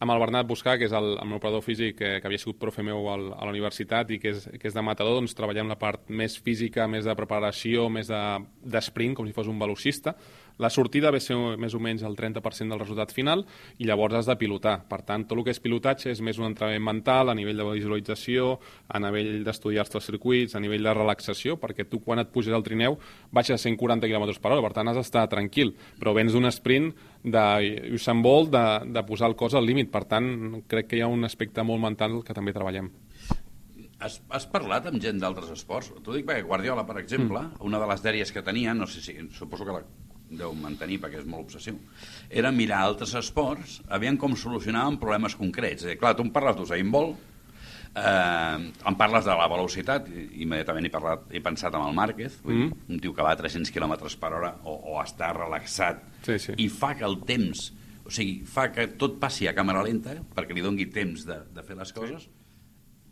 amb 0.00 0.14
el 0.14 0.20
Bernat 0.22 0.48
Buscà, 0.48 0.78
que 0.78 0.86
és 0.88 0.94
el, 0.96 1.10
el 1.20 1.28
meu 1.28 1.36
operador 1.36 1.60
físic, 1.66 1.98
que, 1.98 2.10
que 2.22 2.26
havia 2.26 2.40
sigut 2.40 2.58
profe 2.62 2.82
meu 2.86 3.04
al, 3.12 3.26
a 3.34 3.44
la 3.44 3.52
universitat 3.52 4.14
i 4.14 4.18
que 4.22 4.32
és, 4.32 4.48
que 4.56 4.70
és 4.70 4.74
de 4.74 4.84
matador, 4.86 5.18
doncs 5.18 5.36
treballem 5.36 5.68
la 5.68 5.76
part 5.76 6.08
més 6.08 6.38
física, 6.40 6.88
més 6.88 7.04
de 7.04 7.16
preparació, 7.18 7.90
més 7.92 8.08
de, 8.08 8.22
de 8.64 8.82
sprint, 8.86 9.18
com 9.18 9.28
si 9.28 9.36
fos 9.36 9.50
un 9.52 9.60
velocista. 9.60 10.16
La 10.58 10.70
sortida 10.70 11.12
ve 11.14 11.20
a 11.20 11.22
ser 11.22 11.36
més 11.60 11.74
o 11.74 11.78
menys 11.78 12.02
el 12.02 12.16
30% 12.18 12.74
del 12.74 12.80
resultat 12.80 13.12
final 13.14 13.44
i 13.78 13.86
llavors 13.86 14.16
has 14.18 14.26
de 14.26 14.34
pilotar. 14.40 14.74
Per 14.90 14.98
tant, 15.06 15.22
tot 15.28 15.38
el 15.38 15.44
que 15.46 15.54
és 15.54 15.60
pilotatge 15.62 16.10
és 16.10 16.22
més 16.24 16.40
un 16.42 16.48
entrenament 16.48 16.82
mental 16.82 17.30
a 17.30 17.36
nivell 17.38 17.62
de 17.62 17.66
visualització, 17.68 18.56
a 18.90 18.98
nivell 19.02 19.44
d'estudiar-te 19.46 20.00
els 20.00 20.08
circuits, 20.10 20.56
a 20.58 20.62
nivell 20.62 20.82
de 20.82 20.94
relaxació, 20.98 21.60
perquè 21.62 21.86
tu 21.86 22.02
quan 22.02 22.18
et 22.18 22.32
puges 22.34 22.54
al 22.54 22.66
trineu 22.66 22.98
baixes 23.30 23.54
a 23.54 23.62
140 23.62 24.10
km 24.10 24.34
per 24.34 24.52
hora, 24.52 24.64
per 24.66 24.74
tant 24.74 24.90
has 24.90 24.98
d'estar 24.98 25.28
tranquil, 25.30 25.76
però 26.00 26.16
vens 26.16 26.34
d'un 26.34 26.50
sprint 26.50 26.90
de 27.22 27.44
Usain 27.94 28.22
Bolt 28.22 28.50
de, 28.50 28.64
de 28.90 29.06
posar 29.06 29.30
el 29.30 29.38
cos 29.38 29.54
al 29.54 29.66
límit, 29.66 29.92
per 29.94 30.04
tant 30.10 30.58
crec 30.66 30.90
que 30.90 30.98
hi 30.98 31.06
ha 31.06 31.12
un 31.12 31.22
aspecte 31.28 31.62
molt 31.62 31.84
mental 31.86 32.18
que 32.26 32.34
també 32.34 32.56
treballem. 32.56 32.90
Has, 33.98 34.20
has 34.30 34.44
parlat 34.50 34.90
amb 34.90 35.02
gent 35.02 35.22
d'altres 35.22 35.54
esports? 35.54 35.90
T'ho 36.02 36.14
dic 36.14 36.26
perquè 36.26 36.42
Guardiola, 36.46 36.84
per 36.86 37.00
exemple, 37.00 37.46
mm. 37.46 37.64
una 37.66 37.78
de 37.82 37.88
les 37.90 38.02
dèries 38.02 38.34
que 38.34 38.42
tenia, 38.46 38.74
no 38.74 38.86
sé 38.90 39.02
si, 39.02 39.16
suposo 39.34 39.66
que 39.66 39.74
la 39.74 39.82
deu 40.30 40.52
mantenir 40.54 40.98
perquè 41.00 41.22
és 41.22 41.26
molt 41.28 41.46
obsessiu, 41.48 41.78
era 42.28 42.50
mirar 42.52 42.82
altres 42.84 43.14
esports, 43.18 43.78
aviam 43.88 44.16
com 44.20 44.36
solucionaven 44.36 44.98
problemes 45.00 45.34
concrets. 45.38 45.84
Eh, 45.88 45.96
clar, 46.00 46.14
tu 46.16 46.22
em 46.26 46.30
parles 46.34 46.56
d'Usain 46.58 46.90
Bolt, 46.92 47.16
eh, 47.96 48.58
em 48.88 48.96
parles 48.98 49.24
de 49.24 49.34
la 49.38 49.48
velocitat, 49.50 50.08
i, 50.12 50.26
immediatament 50.44 50.86
he, 50.86 50.92
parlat, 50.92 51.26
he 51.32 51.40
pensat 51.44 51.74
en 51.74 51.86
el 51.86 51.96
Márquez, 51.96 52.38
vull 52.44 52.60
dir, 52.62 52.68
un 52.88 53.00
tio 53.02 53.14
que 53.16 53.24
va 53.24 53.32
a 53.32 53.40
300 53.40 53.72
km 53.74 53.96
per 54.20 54.32
hora 54.36 54.54
o, 54.64 54.76
o 54.94 54.98
està 55.02 55.32
relaxat 55.36 56.04
Sí, 56.26 56.38
sí. 56.38 56.54
i 56.58 56.68
fa 56.68 56.94
que 56.98 57.06
el 57.08 57.20
temps, 57.28 57.70
o 58.04 58.10
sigui, 58.12 58.42
fa 58.44 58.68
que 58.72 58.86
tot 59.00 59.18
passi 59.20 59.48
a 59.48 59.54
càmera 59.56 59.82
lenta 59.86 60.14
perquè 60.36 60.54
li 60.56 60.64
dongui 60.64 60.90
temps 60.92 61.24
de, 61.28 61.40
de 61.54 61.64
fer 61.64 61.76
les 61.78 61.92
coses, 61.96 62.28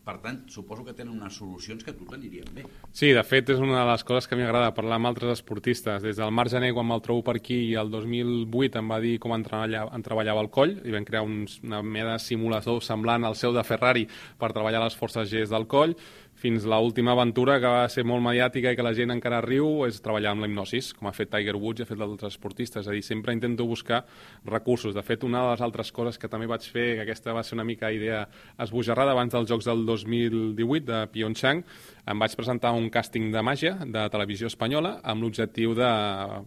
Per 0.07 0.21
tant, 0.23 0.37
suposo 0.47 0.85
que 0.87 0.93
tenen 0.95 1.17
unes 1.17 1.35
solucions 1.35 1.83
que 1.83 1.91
a 1.91 1.97
tu 1.97 2.05
t'anirien 2.07 2.47
bé. 2.55 2.63
Sí, 2.95 3.09
de 3.11 3.23
fet, 3.27 3.49
és 3.51 3.59
una 3.59 3.81
de 3.81 3.87
les 3.89 4.05
coses 4.07 4.29
que 4.31 4.37
m'agrada 4.39 4.69
parlar 4.77 5.01
amb 5.01 5.09
altres 5.11 5.41
esportistes. 5.41 6.05
Des 6.05 6.21
del 6.21 6.31
Marc 6.31 6.53
Gené, 6.53 6.69
quan 6.77 6.87
me'l 6.87 7.03
trobo 7.03 7.25
per 7.27 7.35
aquí, 7.41 7.57
i 7.73 7.75
el 7.81 7.91
2008 7.91 8.79
em 8.79 8.93
va 8.95 9.01
dir 9.03 9.17
com 9.19 9.35
en 9.35 9.43
treballava, 9.43 9.99
treballava 10.07 10.45
el 10.47 10.51
coll, 10.55 10.77
i 10.87 10.95
vam 10.95 11.09
crear 11.09 11.25
uns, 11.27 11.59
una 11.67 11.83
mena 11.83 12.15
de 12.15 12.23
simulador 12.23 12.79
semblant 12.87 13.27
al 13.27 13.35
seu 13.35 13.51
de 13.57 13.67
Ferrari 13.67 14.07
per 14.39 14.53
treballar 14.55 14.85
les 14.85 14.95
forces 14.95 15.27
G 15.33 15.43
del 15.51 15.67
coll, 15.67 15.97
fins 16.37 16.67
a 16.67 16.77
l'última 16.77 17.15
aventura 17.17 17.57
que 17.63 17.71
va 17.71 17.87
ser 17.89 18.05
molt 18.05 18.21
mediàtica 18.25 18.73
i 18.73 18.77
que 18.77 18.85
la 18.85 18.93
gent 18.97 19.15
encara 19.15 19.41
riu 19.45 19.87
és 19.87 20.03
treballar 20.05 20.35
amb 20.35 20.45
la 20.45 20.51
hipnosis, 20.51 20.91
com 20.97 21.09
ha 21.09 21.15
fet 21.17 21.31
Tiger 21.33 21.57
Woods 21.57 21.81
i 21.81 21.87
ha 21.87 21.89
fet 21.89 21.99
d'altres 22.01 22.37
esportistes. 22.37 22.85
És 22.85 22.91
a 22.91 22.95
dir, 22.95 23.03
sempre 23.07 23.33
intento 23.33 23.65
buscar 23.67 24.03
recursos. 24.45 24.95
De 24.95 25.05
fet, 25.07 25.25
una 25.25 25.43
de 25.43 25.55
les 25.55 25.65
altres 25.65 25.93
coses 25.97 26.21
que 26.21 26.29
també 26.29 26.49
vaig 26.51 26.67
fer, 26.69 26.87
que 26.99 27.07
aquesta 27.07 27.33
va 27.37 27.45
ser 27.47 27.57
una 27.57 27.65
mica 27.65 27.91
idea 27.93 28.27
esbojarrada 28.63 29.17
abans 29.17 29.33
dels 29.33 29.49
Jocs 29.49 29.71
del 29.71 29.87
2018 29.89 30.85
de 30.91 31.01
Pyeongchang, 31.15 31.65
em 32.07 32.21
vaig 32.23 32.37
presentar 32.37 32.75
un 32.77 32.91
càsting 32.93 33.33
de 33.33 33.43
màgia 33.43 33.73
de 33.81 34.05
televisió 34.13 34.53
espanyola 34.53 34.99
amb 35.03 35.25
l'objectiu 35.25 35.75
de 35.75 35.91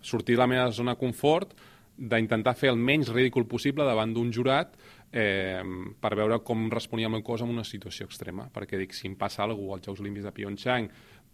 sortir 0.05 0.37
de 0.37 0.43
la 0.45 0.51
meva 0.53 0.69
zona 0.71 0.93
de 0.93 1.01
confort, 1.01 1.57
d'intentar 1.99 2.55
fer 2.55 2.69
el 2.71 2.79
menys 2.79 3.09
ridícul 3.11 3.43
possible 3.49 3.83
davant 3.83 4.13
d'un 4.15 4.31
jurat 4.31 4.71
eh, 5.11 5.61
per 6.01 6.15
veure 6.15 6.39
com 6.45 6.67
responia 6.71 7.09
el 7.09 7.15
meu 7.17 7.23
cos 7.25 7.43
en 7.45 7.53
una 7.53 7.65
situació 7.67 8.07
extrema, 8.09 8.49
perquè 8.53 8.77
dic, 8.77 8.93
si 8.93 9.07
em 9.09 9.15
passa 9.19 9.43
alguna 9.43 9.77
cosa 9.77 9.79
als 9.79 9.87
Jocs 9.87 10.03
Olímpics 10.03 10.27
de 10.27 10.35
Pyeongchang, 10.35 10.89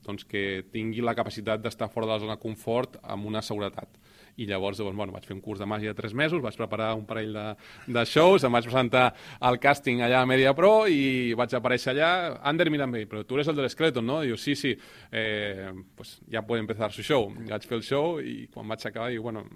doncs 0.06 0.26
que 0.30 0.66
tingui 0.72 1.02
la 1.02 1.16
capacitat 1.18 1.64
d'estar 1.64 1.90
fora 1.90 2.06
de 2.06 2.14
la 2.14 2.22
zona 2.22 2.36
de 2.38 2.44
confort 2.44 3.00
amb 3.04 3.26
una 3.26 3.42
seguretat. 3.42 3.98
I 4.36 4.46
llavors 4.50 4.78
doncs, 4.78 4.98
bueno, 4.98 5.14
vaig 5.16 5.24
fer 5.26 5.34
un 5.34 5.42
curs 5.42 5.62
de 5.62 5.68
màgia 5.70 5.94
de 5.94 5.98
3 5.98 6.14
mesos, 6.14 6.42
vaig 6.44 6.58
preparar 6.60 6.90
un 6.98 7.06
parell 7.08 7.32
de, 7.34 7.46
de 7.88 8.04
shows, 8.06 8.44
em 8.44 8.52
vaig 8.52 8.68
presentar 8.68 9.06
al 9.40 9.58
càsting 9.64 10.04
allà 10.04 10.22
a 10.22 10.30
Media 10.30 10.52
Pro 10.58 10.74
i 10.92 11.32
vaig 11.40 11.56
aparèixer 11.56 11.94
allà. 11.94 12.12
Ander, 12.44 12.68
mírame, 12.74 13.06
però 13.08 13.24
tu 13.24 13.40
eres 13.40 13.50
el 13.50 13.56
del 13.56 13.70
esqueleton, 13.70 14.06
no? 14.06 14.20
Diu, 14.28 14.38
sí, 14.38 14.58
sí, 14.60 14.76
eh, 15.12 15.72
pues 15.96 16.20
ja 16.32 16.44
puede 16.44 16.66
empezar 16.66 16.92
su 16.92 17.04
show. 17.04 17.32
Vaig 17.48 17.66
fer 17.66 17.80
el 17.80 17.88
show 17.88 18.20
i 18.20 18.46
quan 18.52 18.68
vaig 18.68 18.86
acabar 18.86 19.10
diu, 19.14 19.24
bueno, 19.24 19.48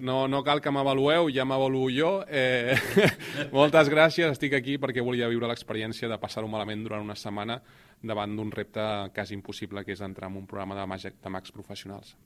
no, 0.00 0.24
no 0.28 0.42
cal 0.46 0.60
que 0.64 0.72
m'avalueu, 0.72 1.28
ja 1.34 1.44
m'avaluo 1.48 1.90
jo. 1.92 2.10
Eh, 2.28 2.74
moltes 3.56 3.90
gràcies, 3.92 4.32
estic 4.32 4.56
aquí 4.58 4.78
perquè 4.80 5.04
volia 5.04 5.28
viure 5.30 5.48
l'experiència 5.50 6.10
de 6.10 6.18
passar-ho 6.20 6.48
malament 6.50 6.82
durant 6.86 7.04
una 7.04 7.16
setmana 7.18 7.60
davant 8.02 8.34
d'un 8.36 8.50
repte 8.52 8.82
quasi 9.14 9.36
impossible, 9.36 9.84
que 9.84 9.92
és 9.92 10.00
entrar 10.00 10.30
en 10.32 10.40
un 10.40 10.46
programa 10.48 10.78
de, 10.78 10.86
màgic, 10.88 11.20
de 11.20 11.32
mags 11.32 11.52
professionals. 11.52 12.16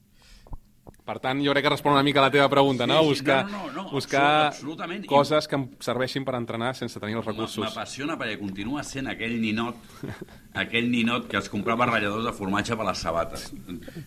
Per 1.05 1.17
tant, 1.21 1.41
jo 1.45 1.53
crec 1.53 1.65
que 1.65 1.71
respon 1.73 1.95
una 1.97 2.03
mica 2.05 2.21
a 2.21 2.27
la 2.27 2.33
teva 2.33 2.47
pregunta, 2.53 2.87
no? 2.87 2.99
Sí, 3.01 3.05
sí, 3.05 3.09
Buscar, 3.15 3.39
no, 3.49 3.67
no, 3.69 3.83
no, 3.85 3.91
buscar 3.91 4.27
absolutament. 4.51 5.07
coses 5.09 5.49
que 5.49 5.57
em 5.57 5.65
serveixin 5.85 6.25
per 6.25 6.35
entrenar 6.37 6.75
sense 6.77 7.01
tenir 7.01 7.17
els 7.17 7.27
recursos. 7.29 7.65
M'apassiona 7.65 8.17
perquè 8.21 8.37
continua 8.41 8.85
sent 8.85 9.09
aquell 9.13 9.35
ninot 9.41 9.81
aquell 10.65 10.89
ninot 10.93 11.27
que 11.29 11.41
es 11.41 11.49
comprava 11.53 11.89
ratlladors 11.89 12.29
de 12.29 12.33
formatge 12.37 12.77
per 12.77 12.87
les 12.89 13.01
sabates. 13.05 13.51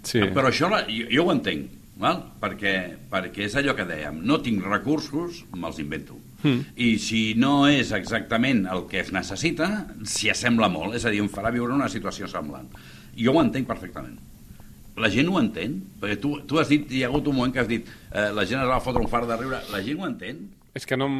Sí. 0.05 0.21
Però 0.33 0.49
això 0.49 0.69
jo, 0.69 1.09
jo 1.13 1.25
ho 1.25 1.33
entenc, 1.33 1.73
val? 2.01 2.21
Perquè, 2.41 2.73
perquè 3.11 3.45
és 3.47 3.57
allò 3.59 3.75
que 3.77 3.85
dèiem, 3.87 4.21
no 4.25 4.39
tinc 4.43 4.65
recursos, 4.65 5.43
me'ls 5.55 5.81
invento. 5.83 6.17
Mm. 6.43 6.63
I 6.77 6.89
si 7.01 7.21
no 7.39 7.65
és 7.69 7.91
exactament 7.97 8.65
el 8.69 8.85
que 8.91 9.01
es 9.01 9.11
necessita, 9.15 9.69
s'hi 10.05 10.31
assembla 10.33 10.69
molt, 10.73 10.97
és 10.97 11.05
a 11.05 11.13
dir, 11.13 11.23
em 11.23 11.31
farà 11.31 11.51
viure 11.53 11.75
una 11.75 11.89
situació 11.89 12.29
semblant. 12.31 12.69
Jo 13.17 13.33
ho 13.33 13.41
entenc 13.41 13.69
perfectament. 13.69 14.17
La 14.97 15.09
gent 15.13 15.29
ho 15.29 15.37
entén? 15.37 15.77
Perquè 16.01 16.17
tu, 16.21 16.37
tu 16.49 16.57
has 16.57 16.69
dit, 16.73 16.85
hi 16.89 17.03
ha 17.03 17.09
hagut 17.11 17.27
un 17.29 17.37
moment 17.37 17.53
que 17.53 17.61
has 17.61 17.69
dit 17.69 17.85
eh, 17.85 18.29
la 18.33 18.45
gent 18.49 18.63
es 18.63 18.69
va 18.69 18.81
fotre 18.81 19.03
un 19.03 19.09
far 19.11 19.25
de 19.29 19.37
riure. 19.37 19.59
La 19.73 19.81
gent 19.85 20.01
ho 20.01 20.07
entén? 20.09 20.47
És 20.77 20.85
que 20.85 20.97
no 20.99 21.07
em... 21.09 21.17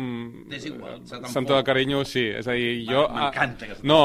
És 0.53 0.67
igual, 0.69 0.99
se 1.07 1.17
te'n 1.17 1.31
Santo 1.33 1.55
de 1.55 1.63
carinyo, 1.65 2.03
sí. 2.05 2.27
És 2.39 2.45
a 2.49 2.53
dir, 2.57 2.83
jo... 2.85 3.07
M'encanta 3.13 3.69
No, 3.87 3.99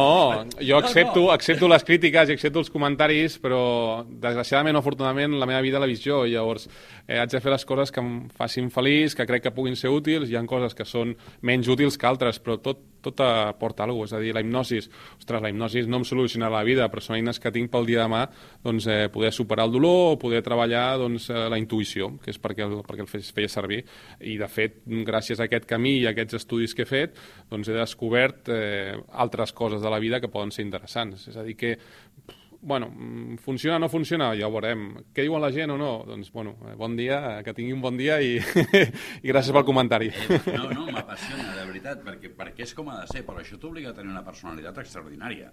jo 0.59 0.79
accepto, 0.79 1.27
no. 1.27 1.33
accepto 1.35 1.69
les 1.69 1.85
crítiques 1.89 2.31
i 2.31 2.37
accepto 2.37 2.63
els 2.63 2.73
comentaris, 2.73 3.37
però 3.43 3.63
desgraciadament 4.09 4.79
o 4.79 4.83
afortunadament 4.83 5.37
la 5.41 5.49
meva 5.51 5.61
vida 5.65 5.83
l'he 5.83 5.91
vist 5.93 6.07
jo, 6.07 6.23
i 6.25 6.33
llavors 6.37 6.69
eh, 6.69 7.19
haig 7.19 7.35
de 7.35 7.43
fer 7.45 7.53
les 7.53 7.67
coses 7.69 7.93
que 7.93 8.01
em 8.01 8.15
facin 8.39 8.71
feliç, 8.73 9.17
que 9.19 9.29
crec 9.29 9.45
que 9.49 9.55
puguin 9.55 9.77
ser 9.77 9.93
útils, 9.93 10.31
hi 10.31 10.39
ha 10.39 10.45
coses 10.49 10.77
que 10.79 10.89
són 10.89 11.17
menys 11.45 11.69
útils 11.73 12.01
que 12.01 12.09
altres, 12.09 12.41
però 12.43 12.57
tot, 12.63 12.81
tot 13.03 13.21
aporta 13.25 13.85
alguna 13.85 14.07
cosa. 14.07 14.17
És 14.17 14.21
a 14.21 14.23
dir, 14.23 14.35
la 14.37 14.43
hipnosis, 14.45 14.89
ostres, 15.19 15.43
la 15.43 15.51
hipnosis 15.53 15.89
no 15.91 16.01
em 16.01 16.07
soluciona 16.09 16.51
la 16.53 16.63
vida, 16.67 16.89
però 16.93 17.03
són 17.03 17.19
eines 17.19 17.41
que 17.43 17.53
tinc 17.55 17.71
pel 17.73 17.89
dia 17.89 18.03
de 18.03 18.07
demà 18.07 18.27
doncs, 18.65 18.87
eh, 18.87 19.09
poder 19.13 19.33
superar 19.33 19.67
el 19.67 19.73
dolor 19.73 20.15
o 20.15 20.19
poder 20.21 20.43
treballar 20.43 20.99
doncs, 21.01 21.31
eh, 21.31 21.47
la 21.53 21.59
intuïció, 21.61 22.13
que 22.23 22.33
és 22.33 22.41
perquè 22.43 22.67
el, 22.67 22.81
perquè 22.87 23.07
el 23.07 23.11
feia 23.11 23.49
servir. 23.49 23.83
I, 24.21 24.37
de 24.41 24.49
fet, 24.49 24.83
gràcies 25.07 25.41
a 25.41 25.49
aquest 25.49 25.67
camí 25.71 25.99
i 26.01 26.07
a 26.07 26.13
aquests 26.13 26.43
estudis 26.43 26.75
que 26.75 26.87
he 26.87 26.91
fet, 26.91 27.19
doncs 27.51 27.69
he 27.69 27.77
descobert 27.77 28.53
eh, 28.53 28.95
altres 29.13 29.53
coses 29.53 29.83
de 29.83 29.91
la 29.91 30.01
vida 30.03 30.21
que 30.21 30.33
poden 30.33 30.53
ser 30.55 30.67
interessants. 30.67 31.29
És 31.29 31.37
a 31.37 31.47
dir, 31.47 31.57
que 31.57 31.77
bueno, 32.63 32.89
mm, 32.89 33.37
funciona 33.37 33.77
o 33.77 33.79
no 33.81 33.89
funciona, 33.89 34.31
ja 34.39 34.47
ho 34.47 34.55
veurem. 34.55 34.87
Què 35.13 35.27
diuen 35.27 35.43
la 35.43 35.51
gent 35.53 35.75
o 35.75 35.77
no? 35.79 35.91
Doncs, 36.07 36.31
bueno, 36.33 36.55
eh, 36.71 36.77
bon 36.79 36.95
dia, 36.97 37.43
que 37.43 37.55
tingui 37.55 37.75
un 37.75 37.83
bon 37.83 37.99
dia 37.99 38.21
i, 38.23 38.37
i 39.25 39.29
gràcies 39.29 39.53
pel 39.53 39.67
comentari. 39.67 40.13
Eh, 40.15 40.41
no, 40.55 40.71
no, 40.71 40.87
m'apassiona, 40.95 41.51
de 41.59 41.67
veritat, 41.69 42.05
perquè, 42.07 42.31
perquè 42.39 42.65
és 42.69 42.75
com 42.79 42.89
ha 42.93 43.01
de 43.03 43.11
ser, 43.11 43.25
però 43.27 43.43
això 43.43 43.59
t'obliga 43.59 43.91
a 43.91 43.97
tenir 43.99 44.15
una 44.15 44.25
personalitat 44.25 44.79
extraordinària. 44.85 45.51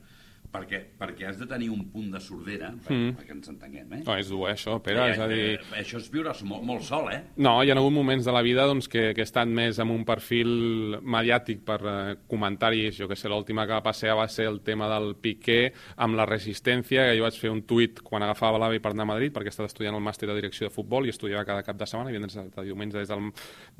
Perquè, 0.49 0.79
perquè 0.97 1.27
has 1.29 1.37
de 1.37 1.45
tenir 1.45 1.67
un 1.69 1.83
punt 1.93 2.07
de 2.09 2.19
sordera, 2.23 2.71
per, 2.81 2.95
mm. 2.95 3.11
perquè 3.19 3.33
ens 3.35 3.51
entenguem, 3.51 3.91
eh? 3.93 4.01
No, 4.01 4.15
és 4.17 4.31
dur, 4.31 4.39
eh, 4.47 4.55
això, 4.55 4.79
Pere, 4.81 5.03
és 5.11 5.21
a 5.21 5.27
dir... 5.29 5.43
Eh, 5.59 5.67
això 5.83 5.99
és 6.01 6.07
viure 6.09 6.33
molt, 6.49 6.63
molt 6.65 6.85
sol, 6.87 7.11
eh? 7.13 7.19
No, 7.37 7.59
hi 7.61 7.69
ha 7.69 7.75
hagut 7.77 7.93
moments 7.93 8.25
de 8.25 8.33
la 8.33 8.41
vida 8.45 8.65
doncs, 8.65 8.89
que, 8.89 9.11
que 9.13 9.21
he 9.21 9.27
estat 9.27 9.45
més 9.45 9.77
amb 9.83 9.93
un 9.93 10.07
perfil 10.07 10.97
mediàtic 11.05 11.61
per 11.67 11.77
eh, 11.83 12.17
comentaris. 12.31 12.97
Jo 12.97 13.05
que 13.11 13.19
sé, 13.19 13.29
l'última 13.29 13.67
que 13.69 13.77
va 13.77 13.85
passar 13.85 14.17
va 14.17 14.25
ser 14.31 14.49
el 14.49 14.59
tema 14.65 14.89
del 14.89 15.13
Piqué 15.21 15.59
amb 16.01 16.17
la 16.17 16.25
resistència, 16.25 17.05
que 17.05 17.21
jo 17.21 17.29
vaig 17.29 17.39
fer 17.45 17.53
un 17.53 17.61
tuit 17.69 18.01
quan 18.01 18.25
agafava 18.25 18.57
l'AVE 18.65 18.81
per 18.81 18.95
anar 18.95 19.05
a 19.05 19.13
Madrid, 19.13 19.35
perquè 19.35 19.53
estat 19.53 19.69
estudiant 19.69 20.01
el 20.01 20.05
màster 20.05 20.31
de 20.31 20.41
direcció 20.41 20.65
de 20.65 20.73
futbol 20.73 21.05
i 21.05 21.13
estudiava 21.13 21.45
cada 21.45 21.61
cap 21.67 21.77
de 21.77 21.85
setmana, 21.85 22.09
i 22.09 22.17
divendres 22.17 22.41
de 22.57 22.65
diumenge 22.65 22.97
des, 22.97 23.13
del, 23.13 23.29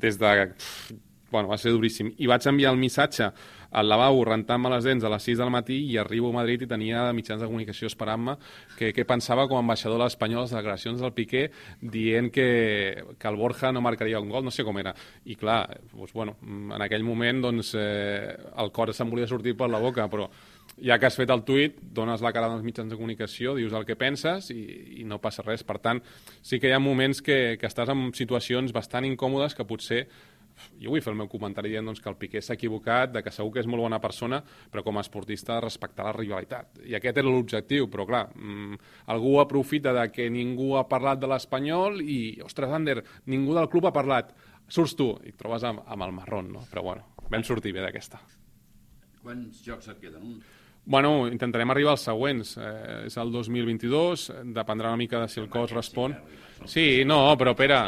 des 0.06 0.22
de... 0.22 0.34
Bueno, 1.30 1.48
va 1.48 1.58
ser 1.58 1.72
duríssim. 1.72 2.12
I 2.18 2.26
vaig 2.30 2.46
enviar 2.50 2.72
el 2.74 2.80
missatge 2.80 3.30
al 3.70 3.86
lavabo 3.86 4.24
rentant-me 4.26 4.70
les 4.72 4.84
dents 4.84 5.04
a 5.06 5.10
les 5.12 5.22
6 5.28 5.38
del 5.38 5.50
matí 5.54 5.76
i 5.92 5.96
arribo 6.00 6.32
a 6.32 6.38
Madrid 6.40 6.64
i 6.64 6.68
tenia 6.70 7.04
mitjans 7.14 7.42
de 7.42 7.46
comunicació 7.46 7.86
esperant-me 7.86 8.34
que, 8.76 8.90
que 8.92 9.06
pensava 9.06 9.46
com 9.46 9.60
a 9.60 9.62
ambaixador 9.62 10.00
de 10.00 10.08
l'Espanyol 10.08 10.42
les 10.48 10.54
declaracions 10.56 11.02
del 11.02 11.14
Piqué 11.14 11.44
dient 11.80 12.32
que, 12.34 12.48
que 13.18 13.30
el 13.30 13.38
Borja 13.38 13.70
no 13.70 13.82
marcaria 13.84 14.20
un 14.20 14.30
gol, 14.30 14.44
no 14.44 14.50
sé 14.50 14.66
com 14.66 14.78
era. 14.82 14.94
I 15.24 15.36
clar, 15.38 15.60
doncs, 15.92 16.14
bueno, 16.16 16.36
en 16.42 16.82
aquell 16.82 17.06
moment 17.06 17.44
doncs, 17.46 17.74
eh, 17.78 18.34
el 18.58 18.72
cor 18.74 18.94
se'm 18.94 19.12
volia 19.12 19.30
sortir 19.30 19.54
per 19.56 19.70
la 19.70 19.78
boca, 19.78 20.08
però 20.10 20.26
ja 20.80 20.98
que 20.98 21.06
has 21.06 21.16
fet 21.18 21.30
el 21.30 21.42
tuit, 21.46 21.78
dones 21.94 22.22
la 22.24 22.32
cara 22.32 22.48
als 22.50 22.64
mitjans 22.64 22.90
de 22.90 22.98
comunicació, 22.98 23.54
dius 23.58 23.74
el 23.76 23.86
que 23.86 23.98
penses 24.00 24.50
i, 24.54 24.60
i 25.00 25.06
no 25.06 25.20
passa 25.22 25.44
res. 25.46 25.62
Per 25.66 25.78
tant, 25.82 26.02
sí 26.42 26.58
que 26.58 26.70
hi 26.70 26.74
ha 26.74 26.82
moments 26.82 27.22
que, 27.22 27.56
que 27.60 27.68
estàs 27.68 27.90
en 27.92 28.10
situacions 28.16 28.74
bastant 28.74 29.06
incòmodes 29.06 29.54
que 29.54 29.66
potser 29.68 30.06
jo 30.80 30.92
vull 30.92 31.02
fer 31.04 31.12
el 31.12 31.18
meu 31.18 31.28
comentari 31.30 31.72
dient 31.72 31.86
doncs, 31.86 32.00
que 32.02 32.10
el 32.10 32.18
Piqué 32.20 32.42
s'ha 32.42 32.56
equivocat, 32.58 33.12
de 33.14 33.22
que 33.24 33.32
segur 33.34 33.52
que 33.54 33.62
és 33.64 33.68
molt 33.70 33.84
bona 33.84 34.00
persona, 34.02 34.42
però 34.72 34.84
com 34.86 34.98
a 34.98 35.04
esportista 35.04 35.60
respectar 35.62 36.06
la 36.06 36.14
rivalitat. 36.16 36.82
I 36.86 36.96
aquest 36.98 37.20
era 37.22 37.30
l'objectiu, 37.30 37.88
però 37.92 38.06
clar, 38.08 38.26
mmm, 38.34 38.78
algú 39.14 39.38
aprofita 39.40 39.94
de 39.96 40.06
que 40.12 40.30
ningú 40.30 40.74
ha 40.78 40.86
parlat 40.88 41.20
de 41.20 41.30
l'Espanyol 41.30 42.00
i, 42.02 42.20
ostres, 42.44 42.70
Ander, 42.70 43.00
ningú 43.26 43.56
del 43.56 43.68
club 43.72 43.90
ha 43.90 43.96
parlat. 43.96 44.34
Surts 44.70 44.94
tu 44.94 45.10
i 45.26 45.32
trobes 45.34 45.64
amb, 45.66 45.82
amb 45.86 46.06
el 46.06 46.14
marrón, 46.14 46.52
no? 46.54 46.62
Però 46.70 46.84
bueno, 46.86 47.08
vam 47.30 47.42
sortir 47.46 47.74
bé 47.74 47.82
d'aquesta. 47.82 48.20
Quants 49.20 49.64
jocs 49.66 49.90
et 49.90 49.98
queden? 50.00 50.22
Un? 50.22 50.59
Bueno, 50.84 51.28
intentarem 51.28 51.70
arribar 51.70 51.92
als 51.92 52.06
següents. 52.08 52.56
Eh, 52.56 53.06
és 53.06 53.16
el 53.20 53.30
2022, 53.32 54.30
dependrà 54.56 54.90
una 54.90 55.00
mica 55.00 55.20
de 55.20 55.28
si 55.28 55.40
el 55.40 55.50
cos 55.52 55.74
respon. 55.76 56.16
Sí, 56.68 57.04
no, 57.08 57.36
però 57.40 57.54
Pere, 57.56 57.78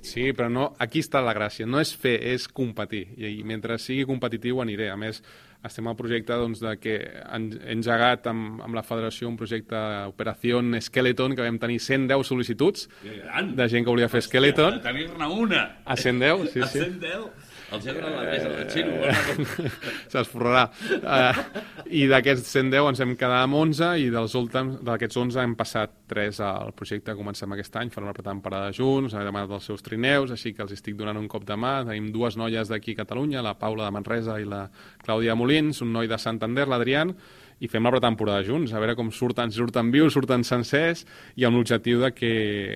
sí, 0.00 0.30
però 0.32 0.48
no, 0.48 0.70
aquí 0.80 1.02
està 1.04 1.20
la 1.24 1.34
gràcia. 1.36 1.66
No 1.68 1.80
és 1.82 1.92
fer, 1.92 2.16
és 2.32 2.46
competir. 2.48 3.06
I, 3.16 3.34
i 3.40 3.44
mentre 3.44 3.76
sigui 3.82 4.06
competitiu 4.08 4.62
aniré. 4.62 4.88
A 4.92 4.96
més, 4.96 5.20
estem 5.66 5.88
al 5.88 5.96
projecte 5.98 6.36
doncs, 6.38 6.62
de 6.62 6.76
que 6.80 6.94
han 7.26 7.48
he 7.58 7.74
engegat 7.74 8.28
amb, 8.30 8.62
amb 8.64 8.78
la 8.78 8.84
federació 8.86 9.28
un 9.28 9.36
projecte 9.36 9.80
Operació 10.08 10.62
Skeleton, 10.80 11.36
que 11.36 11.44
vam 11.44 11.58
tenir 11.58 11.80
110 11.80 12.30
sol·licituds 12.30 12.86
de 13.02 13.68
gent 13.68 13.84
que 13.84 13.90
volia 13.90 14.08
fer 14.12 14.22
Skeleton. 14.24 14.80
A 14.80 14.86
tenir-ne 14.86 15.28
una! 15.28 15.66
A 15.84 15.96
110, 15.96 16.48
sí, 16.52 16.62
A 16.62 16.70
sí. 16.72 16.84
110? 16.84 17.45
Els 17.74 17.86
he 17.86 17.94
donat 17.96 18.12
la 18.14 18.24
pesa 18.28 18.50
del 18.52 18.68
xino. 18.70 18.98
s'esforrarà. 20.12 20.64
Uh, 21.00 21.62
I 21.90 22.04
d'aquests 22.10 22.52
110 22.54 22.90
ens 22.92 23.02
hem 23.02 23.14
quedat 23.18 23.42
amb 23.42 23.58
11 23.58 23.88
i 24.04 24.10
dels 24.14 24.36
últims, 24.38 24.76
d'aquests 24.86 25.18
11 25.24 25.42
hem 25.42 25.56
passat 25.58 25.96
3 26.12 26.38
al 26.46 26.74
projecte 26.78 27.10
que 27.10 27.18
comencem 27.18 27.56
aquest 27.56 27.80
any, 27.80 27.90
farem 27.94 28.10
una 28.10 28.16
pretemporada 28.16 28.70
junts, 28.76 29.16
hem 29.16 29.26
demanat 29.26 29.56
els 29.58 29.66
seus 29.72 29.82
trineus, 29.86 30.30
així 30.34 30.54
que 30.54 30.62
els 30.62 30.76
estic 30.76 30.98
donant 30.98 31.18
un 31.18 31.26
cop 31.32 31.46
de 31.48 31.58
mà. 31.58 31.80
Tenim 31.88 32.12
dues 32.14 32.38
noies 32.38 32.70
d'aquí 32.70 32.94
a 32.94 33.02
Catalunya, 33.02 33.42
la 33.42 33.56
Paula 33.58 33.88
de 33.88 33.96
Manresa 33.98 34.38
i 34.42 34.46
la 34.46 34.66
Clàudia 35.02 35.34
Molins, 35.34 35.82
un 35.82 35.92
noi 35.96 36.10
de 36.10 36.20
Santander, 36.22 36.68
l'Adrián, 36.70 37.14
i 37.58 37.70
fem 37.72 37.86
la 37.86 37.92
pretemporada 37.94 38.44
junts, 38.44 38.72
a 38.72 38.80
veure 38.82 38.94
com 38.98 39.08
surten, 39.14 39.50
si 39.50 39.60
surten 39.60 39.90
vius, 39.92 40.12
surten 40.16 40.44
sencers, 40.44 41.06
i 41.40 41.46
amb 41.48 41.56
l'objectiu 41.56 42.02
de 42.02 42.10
que 42.12 42.32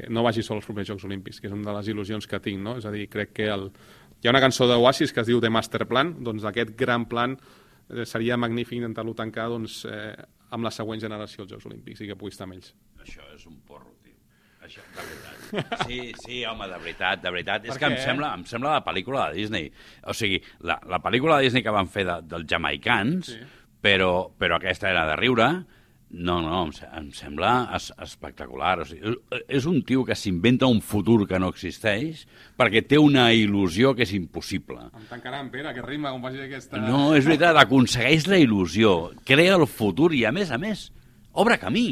no 0.08 0.24
vagi 0.24 0.44
sol 0.44 0.60
als 0.60 0.68
propers 0.68 0.88
Jocs 0.88 1.04
Olímpics, 1.08 1.40
que 1.40 1.50
és 1.50 1.54
una 1.56 1.68
de 1.68 1.76
les 1.76 1.90
il·lusions 1.92 2.26
que 2.28 2.40
tinc, 2.40 2.62
no? 2.64 2.78
És 2.80 2.88
a 2.88 2.94
dir, 2.94 3.08
crec 3.12 3.34
que 3.36 3.50
el... 3.52 3.68
hi 4.20 4.28
ha 4.28 4.34
una 4.34 4.42
cançó 4.42 4.68
d'Oasis 4.68 5.14
que 5.16 5.22
es 5.22 5.30
diu 5.30 5.40
The 5.40 5.50
Master 5.52 5.86
Plan, 5.88 6.12
doncs 6.24 6.44
d'aquest 6.44 6.74
gran 6.78 7.06
plan 7.08 7.36
eh, 7.38 8.04
seria 8.04 8.36
magnífic 8.36 8.78
intentar-lo 8.78 9.14
tancar 9.16 9.48
doncs, 9.52 9.84
eh, 9.88 10.12
amb 10.50 10.66
la 10.66 10.72
següent 10.74 11.00
generació 11.00 11.44
als 11.44 11.54
Jocs 11.54 11.68
Olímpics 11.70 12.02
i 12.04 12.10
que 12.10 12.18
pugui 12.18 12.34
estar 12.34 12.48
amb 12.48 12.58
ells. 12.58 12.74
Això 13.00 13.24
és 13.34 13.46
un 13.48 13.56
porro, 13.66 13.94
tio. 14.04 14.18
Això, 14.66 14.84
de 14.96 15.06
veritat. 15.06 15.86
Sí, 15.86 16.00
sí, 16.20 16.42
home, 16.46 16.68
de 16.70 16.78
veritat, 16.82 17.22
de 17.24 17.32
veritat. 17.32 17.64
Per 17.64 17.72
És 17.72 17.80
que 17.80 17.88
em 17.88 17.96
què? 17.96 18.04
sembla, 18.04 18.34
em 18.36 18.44
sembla 18.46 18.76
la 18.76 18.84
pel·lícula 18.86 19.30
de 19.30 19.40
Disney. 19.40 19.70
O 20.10 20.14
sigui, 20.14 20.42
la, 20.68 20.76
la 20.90 21.00
pel·lícula 21.02 21.38
de 21.38 21.48
Disney 21.48 21.64
que 21.66 21.74
van 21.74 21.88
fer 21.90 22.04
de, 22.06 22.20
dels 22.28 22.46
jamaicans, 22.50 23.32
sí. 23.32 23.40
però, 23.82 24.12
però 24.36 24.60
aquesta 24.60 24.90
era 24.92 25.06
de 25.08 25.16
riure, 25.18 25.48
no, 26.10 26.40
no, 26.42 26.64
em, 26.66 26.72
em 26.98 27.08
sembla 27.14 27.70
es, 27.76 27.90
espectacular. 28.02 28.80
O 28.82 28.86
sigui, 28.88 29.14
és 29.46 29.66
un 29.70 29.80
tio 29.86 30.02
que 30.06 30.16
s'inventa 30.18 30.68
un 30.70 30.82
futur 30.82 31.22
que 31.30 31.38
no 31.38 31.52
existeix 31.54 32.24
perquè 32.58 32.82
té 32.86 32.98
una 32.98 33.28
il·lusió 33.36 33.94
que 33.94 34.04
és 34.06 34.14
impossible. 34.18 34.90
Em 34.90 35.06
tancaran, 35.10 35.52
Pere, 35.54 35.74
que 35.76 35.84
ritme, 35.86 36.10
com 36.10 36.24
faci 36.26 36.42
aquesta... 36.44 36.82
No, 36.82 37.14
és 37.18 37.26
veritat, 37.28 37.58
aconsegueix 37.62 38.26
la 38.30 38.40
il·lusió, 38.42 39.12
crea 39.26 39.58
el 39.58 39.66
futur 39.70 40.10
i, 40.18 40.24
a 40.26 40.34
més 40.34 40.50
a 40.50 40.58
més, 40.58 40.88
obre 41.32 41.60
camí. 41.62 41.88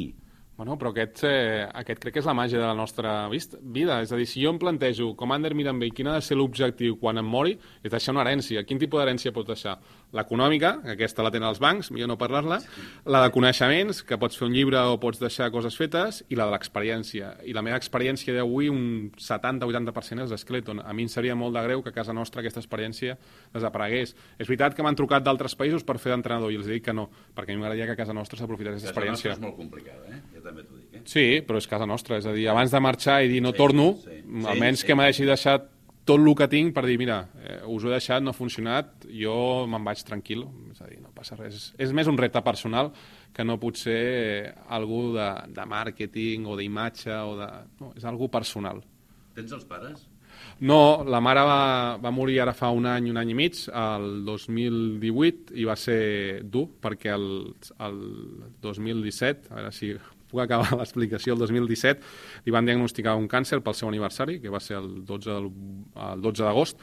Bueno, 0.59 0.75
però 0.77 0.91
aquest, 0.91 1.21
eh, 1.23 1.69
aquest 1.73 2.01
crec 2.03 2.15
que 2.17 2.19
és 2.19 2.27
la 2.27 2.35
màgia 2.35 2.59
de 2.59 2.67
la 2.67 2.75
nostra 2.75 3.29
vist- 3.31 3.55
vida. 3.63 4.01
És 4.03 4.11
a 4.11 4.17
dir, 4.17 4.27
si 4.27 4.43
jo 4.43 4.51
em 4.51 4.59
plantejo, 4.59 5.15
com 5.15 5.31
Ander 5.31 5.55
Mirambell, 5.55 5.93
quin 5.95 6.09
ha 6.09 6.15
de 6.17 6.21
ser 6.21 6.37
l'objectiu 6.37 6.97
quan 6.99 7.17
em 7.17 7.25
mori, 7.25 7.53
és 7.81 7.93
deixar 7.93 8.11
una 8.13 8.25
herència. 8.25 8.65
Quin 8.67 8.77
tipus 8.77 8.99
d'herència 8.99 9.31
pots 9.33 9.47
deixar? 9.47 9.79
L'econòmica, 10.13 10.83
que 10.83 10.91
aquesta 10.97 11.23
la 11.23 11.31
tenen 11.31 11.49
els 11.49 11.61
bancs, 11.61 11.93
millor 11.93 12.09
no 12.09 12.17
parlar-la, 12.19 12.59
la 13.07 13.23
de 13.23 13.31
coneixements, 13.31 14.03
que 14.03 14.19
pots 14.19 14.37
fer 14.37 14.49
un 14.49 14.53
llibre 14.53 14.79
o 14.79 14.99
pots 14.99 15.21
deixar 15.21 15.53
coses 15.53 15.77
fetes, 15.77 16.25
i 16.29 16.35
la 16.35 16.47
de 16.47 16.51
l'experiència. 16.57 17.37
I 17.45 17.53
la 17.53 17.63
meva 17.63 17.77
experiència 17.77 18.35
d'avui, 18.35 18.69
un 18.69 19.13
70-80% 19.17 20.25
és 20.25 20.31
d'Skeleton. 20.31 20.81
A 20.85 20.93
mi 20.93 21.03
em 21.05 21.09
seria 21.09 21.37
molt 21.37 21.55
de 21.55 21.63
greu 21.63 21.85
que 21.85 21.91
a 21.91 21.93
casa 21.93 22.13
nostra 22.13 22.41
aquesta 22.41 22.59
experiència 22.59 23.17
desaparegués. 23.55 24.17
És 24.41 24.49
veritat 24.49 24.75
que 24.75 24.83
m'han 24.83 24.97
trucat 24.97 25.23
d'altres 25.23 25.55
països 25.55 25.85
per 25.85 25.99
fer 25.99 26.11
d'entrenador, 26.11 26.51
i 26.51 26.57
els 26.57 26.67
dic 26.67 26.83
que 26.85 26.93
no, 26.93 27.09
perquè 27.37 27.53
a 27.53 27.55
mi 27.55 27.61
m'agradaria 27.63 27.87
que 27.87 27.93
a 27.93 27.97
casa 28.03 28.13
nostra 28.13 28.37
s'aprofités 28.41 28.73
aquesta 28.75 28.89
Casa 28.93 29.07
nostra 29.07 29.31
experiència. 29.31 29.33
és 29.33 29.41
molt 29.41 29.57
complicada, 29.57 30.09
eh? 30.09 30.23
També 30.49 30.65
t'ho 30.65 30.77
dic, 30.79 30.93
eh? 30.97 31.03
Sí, 31.09 31.27
però 31.47 31.61
és 31.61 31.69
casa 31.69 31.87
nostra, 31.89 32.19
és 32.23 32.29
a 32.29 32.33
dir, 32.37 32.49
abans 32.49 32.73
de 32.73 32.81
marxar 32.81 33.21
i 33.25 33.33
dir 33.33 33.43
no 33.45 33.53
torno, 33.57 33.93
sí. 34.05 34.23
almenys 34.49 34.83
Sí, 34.83 34.89
que 34.89 34.95
sí. 34.95 34.99
m'hagi 34.99 35.29
deixat 35.29 35.75
tot 36.09 36.23
el 36.25 36.33
que 36.33 36.49
tinc 36.49 36.73
per 36.73 36.87
dir, 36.89 36.97
mira, 36.97 37.19
eh, 37.45 37.59
us 37.69 37.85
ho 37.85 37.91
he 37.91 37.97
deixat, 37.99 38.23
no 38.25 38.33
ha 38.33 38.37
funcionat, 38.37 39.05
jo 39.13 39.67
me'n 39.69 39.85
vaig 39.85 40.01
tranquil, 40.09 40.47
és 40.73 40.81
a 40.81 40.89
dir, 40.89 41.03
no 41.03 41.13
passa 41.13 41.37
res. 41.37 41.73
És 41.77 41.93
més 41.93 42.09
un 42.09 42.17
repte 42.17 42.41
personal 42.47 42.89
que 43.37 43.45
no 43.45 43.59
pot 43.61 43.77
ser 43.77 43.99
eh, 43.99 44.53
algú 44.73 45.11
de, 45.17 45.29
de 45.53 45.67
màrqueting 45.69 46.49
o 46.49 46.57
d'imatge 46.57 47.13
o 47.13 47.35
de... 47.37 47.49
No, 47.83 47.93
és 47.99 48.09
algú 48.09 48.31
personal. 48.33 48.81
Tens 49.37 49.53
els 49.53 49.69
pares? 49.69 50.07
No, 50.65 51.05
la 51.05 51.21
mare 51.21 51.43
va, 51.47 51.63
va 52.01 52.15
morir 52.15 52.41
ara 52.41 52.55
fa 52.57 52.71
un 52.75 52.89
any, 52.89 53.11
un 53.13 53.21
any 53.21 53.35
i 53.35 53.37
mig, 53.37 53.61
el 53.69 54.09
2018, 54.27 55.53
i 55.61 55.67
va 55.69 55.77
ser 55.77 56.01
dur, 56.43 56.71
perquè 56.81 57.13
el, 57.15 57.29
el 57.85 57.99
2017, 58.65 59.53
a 59.53 59.61
veure 59.61 59.75
si 59.77 59.93
puc 60.31 60.41
acabar 60.45 60.77
l'explicació, 60.81 61.35
el 61.35 61.41
2017 61.45 62.45
li 62.47 62.53
van 62.55 62.67
diagnosticar 62.69 63.17
un 63.17 63.29
càncer 63.29 63.61
pel 63.65 63.75
seu 63.75 63.89
aniversari, 63.89 64.39
que 64.41 64.49
va 64.53 64.61
ser 64.61 64.77
el 64.79 65.05
12, 65.05 65.31
del- 65.31 65.51
el 66.13 66.23
12 66.23 66.45
d'agost, 66.45 66.79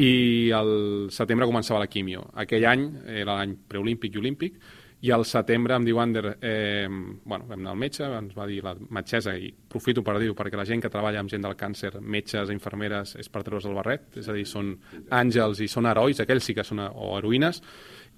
i 0.00 0.50
el 0.54 1.08
setembre 1.10 1.46
començava 1.50 1.80
la 1.82 1.88
quimio. 1.90 2.28
Aquell 2.38 2.64
any 2.70 2.84
era 3.20 3.34
l'any 3.40 3.56
preolímpic 3.68 4.14
i 4.14 4.18
olímpic, 4.22 4.60
i 5.00 5.08
al 5.16 5.22
setembre 5.24 5.72
em 5.78 5.84
diu 5.86 5.96
Ander, 5.98 6.34
eh, 6.44 6.86
bueno, 7.24 7.46
vam 7.48 7.60
anar 7.62 7.70
al 7.72 7.78
metge, 7.80 8.04
ens 8.04 8.34
va 8.36 8.44
dir 8.46 8.58
la 8.62 8.74
metgessa, 8.92 9.32
i 9.32 9.48
aprofito 9.48 10.02
per 10.04 10.18
dir-ho, 10.20 10.34
perquè 10.36 10.58
la 10.60 10.66
gent 10.68 10.82
que 10.84 10.90
treballa 10.92 11.22
amb 11.22 11.32
gent 11.32 11.40
del 11.46 11.56
càncer, 11.56 11.94
metges, 12.04 12.50
infermeres, 12.52 13.14
és 13.16 13.30
per 13.32 13.40
treure's 13.46 13.64
el 13.64 13.78
barret, 13.78 14.18
és 14.20 14.28
a 14.28 14.34
dir, 14.36 14.44
són 14.44 14.74
àngels 15.08 15.62
i 15.64 15.68
són 15.72 15.88
herois, 15.88 16.20
aquells 16.20 16.44
sí 16.44 16.52
que 16.54 16.66
són 16.68 16.84
o 16.84 17.14
heroïnes, 17.16 17.62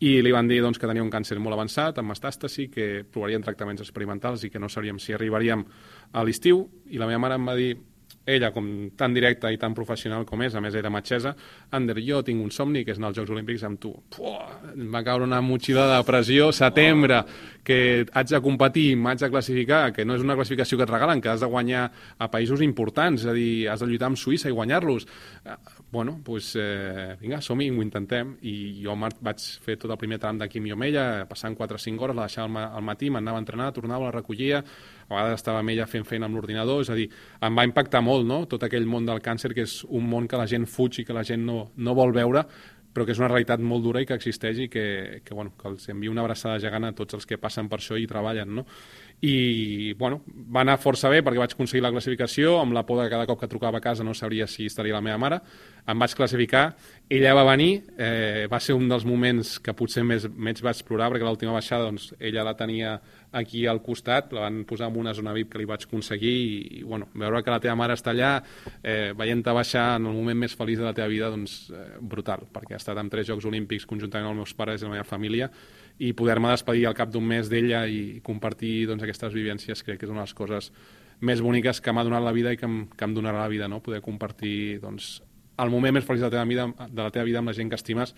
i 0.03 0.17
li 0.23 0.33
van 0.35 0.49
dir 0.51 0.59
doncs, 0.65 0.81
que 0.83 0.89
tenia 0.91 1.05
un 1.05 1.13
càncer 1.13 1.39
molt 1.39 1.55
avançat, 1.55 2.01
amb 2.01 2.11
metàstasi, 2.11 2.67
que 2.73 2.87
provarien 3.07 3.45
tractaments 3.45 3.85
experimentals 3.85 4.43
i 4.43 4.51
que 4.51 4.59
no 4.59 4.71
sabríem 4.73 4.99
si 4.99 5.15
arribaríem 5.15 5.63
a 6.13 6.25
l'estiu, 6.27 6.65
i 6.91 6.99
la 6.99 7.07
meva 7.07 7.23
mare 7.23 7.39
em 7.39 7.47
va 7.47 7.55
dir, 7.59 7.73
ella, 8.27 8.53
com 8.55 8.67
tan 8.99 9.15
directa 9.15 9.51
i 9.51 9.59
tan 9.59 9.75
professional 9.75 10.25
com 10.27 10.43
és, 10.43 10.55
a 10.55 10.63
més 10.63 10.75
era 10.79 10.91
metgessa, 10.91 11.33
Ander, 11.75 11.97
jo 12.03 12.21
tinc 12.27 12.43
un 12.43 12.51
somni 12.55 12.85
que 12.85 12.95
és 12.95 12.99
anar 13.01 13.11
als 13.11 13.19
Jocs 13.19 13.33
Olímpics 13.35 13.65
amb 13.67 13.81
tu. 13.83 13.93
Puah, 14.15 14.75
em 14.75 14.91
va 14.95 15.03
caure 15.07 15.27
una 15.27 15.41
motxilla 15.43 15.89
de 15.91 16.01
pressió, 16.07 16.51
setembre, 16.55 17.23
que 17.65 18.07
haig 18.13 18.33
de 18.33 18.41
competir, 18.43 18.97
m'haig 18.97 19.21
de 19.23 19.31
classificar, 19.31 19.93
que 19.95 20.05
no 20.05 20.17
és 20.19 20.25
una 20.25 20.35
classificació 20.39 20.79
que 20.79 20.87
et 20.89 20.91
regalen, 20.91 21.23
que 21.23 21.31
has 21.31 21.45
de 21.45 21.51
guanyar 21.51 21.85
a 22.19 22.31
països 22.31 22.63
importants, 22.65 23.23
és 23.23 23.31
a 23.31 23.37
dir, 23.37 23.69
has 23.71 23.81
de 23.81 23.91
lluitar 23.91 24.11
amb 24.11 24.19
Suïssa 24.19 24.51
i 24.51 24.57
guanyar-los. 24.57 25.07
Eh, 25.45 25.57
Bueno, 25.93 26.23
doncs, 26.25 26.55
eh, 26.57 27.19
vinga, 27.21 27.43
som-hi, 27.45 27.67
ho 27.69 27.83
intentem. 27.85 28.31
I 28.49 28.81
jo 28.81 28.95
vaig 28.97 29.43
fer 29.61 29.75
tot 29.77 29.91
el 29.91 29.99
primer 30.01 30.17
tram 30.19 30.39
de 30.41 30.49
quimio 30.49 30.73
amb 30.73 30.87
ella, 30.87 31.27
passant 31.29 31.53
4 31.55 31.77
o 31.77 31.79
5 31.79 32.01
hores, 32.01 32.17
la 32.17 32.25
deixava 32.25 32.49
al, 32.49 32.79
al 32.79 32.83
matí, 32.87 33.11
m'anava 33.11 33.37
a 33.37 33.43
entrenar, 33.45 33.75
tornava, 33.77 34.07
la 34.07 34.15
recollia, 34.15 34.63
a 34.63 35.13
vegades 35.13 35.43
estava 35.43 35.61
amb 35.61 35.69
ella 35.69 35.85
fent 35.85 36.07
feina 36.09 36.25
amb 36.25 36.39
l'ordinador, 36.39 36.81
és 36.81 36.89
a 36.89 36.97
dir, 36.97 37.11
em 37.45 37.59
va 37.61 37.67
impactar 37.69 38.01
molt, 38.01 38.25
no?, 38.25 38.47
tot 38.49 38.65
aquell 38.65 38.89
món 38.89 39.05
del 39.05 39.21
càncer, 39.21 39.53
que 39.53 39.67
és 39.67 39.83
un 39.85 40.09
món 40.09 40.25
que 40.27 40.41
la 40.41 40.49
gent 40.49 40.65
fuig 40.65 41.03
i 41.03 41.05
que 41.05 41.13
la 41.13 41.27
gent 41.29 41.45
no, 41.45 41.59
no 41.77 41.95
vol 41.99 42.17
veure, 42.17 42.47
però 42.93 43.07
que 43.07 43.15
és 43.15 43.21
una 43.23 43.31
realitat 43.31 43.63
molt 43.65 43.85
dura 43.85 44.03
i 44.03 44.09
que 44.09 44.17
existeix 44.19 44.65
i 44.65 44.69
que, 44.73 44.85
que, 45.25 45.35
bueno, 45.35 45.55
que 45.59 45.69
els 45.71 45.89
envio 45.93 46.13
una 46.13 46.25
abraçada 46.25 46.61
gegant 46.63 46.89
a 46.89 46.93
tots 46.97 47.17
els 47.19 47.29
que 47.29 47.41
passen 47.41 47.71
per 47.73 47.81
això 47.81 47.99
i 47.99 48.09
treballen, 48.11 48.53
no? 48.61 48.67
I, 49.23 49.95
bueno, 49.95 50.25
va 50.27 50.65
anar 50.65 50.81
força 50.83 51.07
bé 51.07 51.21
perquè 51.23 51.39
vaig 51.39 51.53
aconseguir 51.55 51.85
la 51.85 51.93
classificació, 51.95 52.57
amb 52.59 52.75
la 52.75 52.83
por 52.83 52.99
de 52.99 53.05
cada 53.11 53.27
cop 53.31 53.39
que 53.39 53.47
trucava 53.47 53.79
a 53.79 53.85
casa 53.85 54.03
no 54.03 54.17
sabria 54.19 54.49
si 54.51 54.67
estaria 54.67 54.97
la 54.97 55.01
meva 55.05 55.21
mare, 55.23 55.39
em 55.87 55.99
vaig 56.03 56.17
classificar, 56.19 56.65
ella 57.07 57.35
va 57.39 57.45
venir, 57.47 57.85
eh, 58.03 58.49
va 58.51 58.59
ser 58.59 58.75
un 58.75 58.89
dels 58.91 59.05
moments 59.07 59.61
que 59.63 59.77
potser 59.79 60.03
més, 60.03 60.27
més 60.27 60.59
vaig 60.67 60.81
plorar, 60.89 61.13
perquè 61.13 61.29
l'última 61.29 61.55
baixada 61.55 61.87
doncs, 61.87 62.09
ella 62.19 62.43
la 62.43 62.57
tenia 62.59 62.97
aquí 63.39 63.63
al 63.71 63.79
costat, 63.85 64.33
la 64.35 64.49
van 64.49 64.65
posar 64.67 64.89
en 64.91 64.99
una 65.05 65.15
zona 65.15 65.35
VIP 65.37 65.53
que 65.53 65.63
li 65.63 65.69
vaig 65.71 65.87
aconseguir 65.87 66.33
i, 66.33 66.57
i 66.81 66.83
bueno, 66.83 67.07
veure 67.15 67.45
que 67.47 67.55
la 67.55 67.61
teva 67.63 67.77
mare 67.79 67.95
està 67.95 68.11
allà, 68.11 68.33
eh, 68.83 69.13
veient-te 69.15 69.55
baixar 69.55 70.01
en 70.01 70.11
el 70.11 70.19
moment 70.19 70.43
més 70.43 70.59
feliç 70.59 70.83
de 70.83 70.89
la 70.89 70.95
teva 70.99 71.07
vida, 71.13 71.31
doncs 71.31 71.71
eh, 71.71 71.87
brutal, 72.01 72.43
perquè 72.51 72.75
ha 72.75 72.83
estat 72.83 72.99
en 72.99 73.15
tres 73.15 73.31
Jocs 73.31 73.47
Olímpics 73.47 73.87
conjuntament 73.87 74.33
amb 74.33 74.35
els 74.35 74.43
meus 74.43 74.59
pares 74.59 74.83
i 74.83 74.91
la 74.91 74.97
meva 74.97 75.07
família 75.07 75.51
i 75.99 76.13
poder-me 76.17 76.51
despedir 76.51 76.87
al 76.89 76.97
cap 76.97 77.13
d'un 77.13 77.25
mes 77.27 77.51
d'ella 77.51 77.85
i 77.87 78.21
compartir 78.25 78.87
doncs, 78.91 79.05
aquestes 79.05 79.35
vivències 79.35 79.85
crec 79.85 80.01
que 80.01 80.09
és 80.09 80.13
una 80.13 80.23
de 80.23 80.29
les 80.31 80.35
coses 80.35 80.73
més 81.21 81.43
boniques 81.43 81.81
que 81.81 81.93
m'ha 81.93 82.05
donat 82.05 82.25
la 82.25 82.33
vida 82.35 82.53
i 82.53 82.59
que 82.59 82.67
em, 82.67 82.87
que 82.97 83.05
em 83.07 83.15
donarà 83.15 83.45
la 83.45 83.53
vida, 83.53 83.69
no? 83.69 83.83
poder 83.83 84.01
compartir 84.03 84.81
doncs, 84.83 85.21
el 85.63 85.71
moment 85.71 85.95
més 85.95 86.07
feliç 86.07 86.25
de 86.25 86.31
la 86.31 86.35
teva 86.35 86.49
vida, 86.49 86.67
de 86.89 87.03
la 87.03 87.13
teva 87.15 87.29
vida 87.29 87.43
amb 87.43 87.53
la 87.53 87.57
gent 87.57 87.71
que 87.71 87.79
estimes 87.79 88.15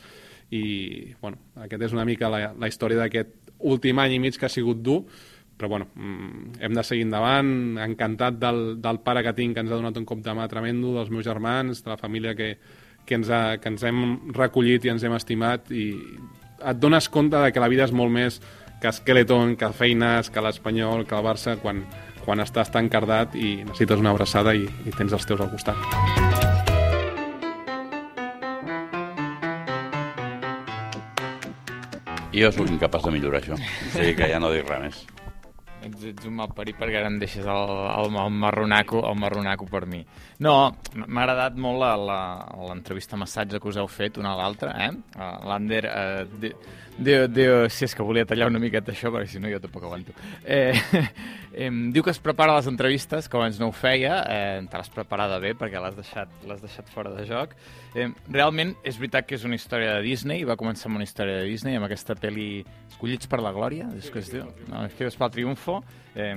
i 0.55 1.15
bueno, 1.21 1.41
aquest 1.67 1.83
és 1.89 1.95
una 1.97 2.07
mica 2.09 2.31
la, 2.33 2.53
la 2.59 2.71
història 2.71 3.03
d'aquest 3.03 3.55
últim 3.65 3.99
any 4.01 4.17
i 4.17 4.21
mig 4.23 4.39
que 4.39 4.47
ha 4.47 4.53
sigut 4.53 4.81
dur 4.85 5.03
però 5.57 5.69
bueno, 5.69 5.89
mm, 5.95 6.57
hem 6.61 6.75
de 6.75 6.83
seguir 6.83 7.05
endavant 7.07 7.79
encantat 7.85 8.39
del, 8.41 8.63
del 8.83 9.01
pare 9.07 9.23
que 9.23 9.35
tinc 9.37 9.55
que 9.55 9.63
ens 9.63 9.71
ha 9.71 9.79
donat 9.79 9.99
un 10.01 10.07
cop 10.09 10.23
de 10.25 10.35
mà 10.35 10.49
tremendo, 10.51 10.95
dels 10.97 11.13
meus 11.15 11.27
germans 11.27 11.85
de 11.85 11.93
la 11.93 11.99
família 12.01 12.35
que, 12.35 12.57
que, 13.07 13.15
ens, 13.21 13.31
ha, 13.31 13.59
que 13.63 13.71
ens 13.71 13.85
hem 13.87 14.01
recollit 14.35 14.85
i 14.85 14.95
ens 14.95 15.05
hem 15.07 15.15
estimat 15.15 15.71
i 15.71 15.93
et 16.65 16.81
dones 16.81 17.09
compte 17.09 17.37
de 17.37 17.53
que 17.53 17.63
la 17.63 17.69
vida 17.69 17.85
és 17.85 17.93
molt 17.93 18.13
més 18.13 18.41
que 18.81 18.93
Skeleton, 18.93 19.55
que 19.57 19.71
feines, 19.73 20.31
que 20.31 20.43
l'Espanyol, 20.45 21.07
que 21.09 21.17
el 21.17 21.25
Barça, 21.25 21.57
quan, 21.61 21.85
quan 22.25 22.43
estàs 22.45 22.73
tan 22.73 22.91
cardat 22.93 23.37
i 23.37 23.57
necessites 23.65 24.01
una 24.01 24.13
abraçada 24.13 24.55
i, 24.57 24.67
i 24.85 24.95
tens 24.97 25.13
els 25.17 25.27
teus 25.29 25.41
al 25.41 25.53
costat. 25.53 25.77
Jo 32.35 32.51
sóc 32.51 32.67
incapaç 32.67 33.05
de 33.07 33.13
millorar 33.15 33.41
això. 33.41 33.55
O 33.55 33.91
sigui 33.95 34.17
que 34.19 34.29
ja 34.33 34.41
no 34.43 34.51
dic 34.51 34.67
res 34.67 34.83
més. 34.83 35.05
Ets, 35.85 36.05
ets 36.11 36.29
un 36.29 36.37
mal 36.39 36.53
parit 36.57 36.79
perquè 36.81 36.97
ara 37.01 37.11
em 37.13 37.19
deixes 37.21 37.45
el, 37.45 37.73
el, 37.85 38.15
el, 38.17 38.39
marronaco, 38.45 39.03
el 39.05 39.19
marronaco 39.21 39.69
per 39.69 39.85
mi. 39.91 40.01
No, 40.45 40.55
m'ha 40.97 41.25
agradat 41.27 41.59
molt 41.61 41.85
l'entrevista 42.65 43.19
massatge 43.21 43.61
que 43.61 43.71
us 43.71 43.79
heu 43.81 43.91
fet 43.91 44.19
una 44.21 44.33
a 44.33 44.39
l'altra, 44.41 44.73
eh? 44.87 44.91
Uh, 45.15 45.35
L'Ander 45.51 45.83
uh, 45.91 46.41
diu, 46.41 46.57
diu, 46.97 47.27
diu, 47.29 47.55
si 47.73 47.85
és 47.87 47.95
que 47.95 48.07
volia 48.07 48.27
tallar 48.29 48.49
una 48.51 48.63
miqueta 48.63 48.93
això, 48.95 49.13
perquè 49.13 49.29
si 49.35 49.43
no 49.43 49.51
jo 49.53 49.61
tampoc 49.63 49.85
aguanto. 49.87 50.15
Eh, 50.45 50.73
eh, 51.67 51.71
diu 51.95 52.05
que 52.07 52.15
es 52.15 52.21
prepara 52.23 52.57
les 52.57 52.69
entrevistes, 52.71 53.29
que 53.29 53.39
abans 53.39 53.61
no 53.61 53.69
ho 53.71 53.77
feia, 53.77 54.21
eh, 54.31 54.63
te 54.71 54.81
l'has 54.81 54.93
preparada 54.95 55.41
bé 55.43 55.55
perquè 55.59 55.83
l'has 55.83 55.99
deixat, 55.99 56.33
deixat 56.49 56.91
fora 56.95 57.13
de 57.15 57.27
joc. 57.29 57.55
Eh, 57.95 58.09
realment 58.33 58.75
és 58.83 58.99
veritat 59.01 59.29
que 59.29 59.37
és 59.39 59.45
una 59.47 59.59
història 59.59 59.99
de 59.99 60.05
Disney, 60.07 60.47
va 60.49 60.59
començar 60.61 60.89
amb 60.91 61.01
una 61.01 61.09
història 61.09 61.43
de 61.43 61.51
Disney, 61.51 61.79
amb 61.79 61.89
aquesta 61.89 62.17
pel·li 62.19 62.49
Escollits 62.89 63.31
per 63.31 63.43
la 63.43 63.53
Glòria, 63.55 63.91
és 63.99 64.11
que 64.11 64.23
no, 64.71 64.85
és 64.87 64.95
que 64.95 65.09
és 65.11 65.19
Eh, 66.15 66.35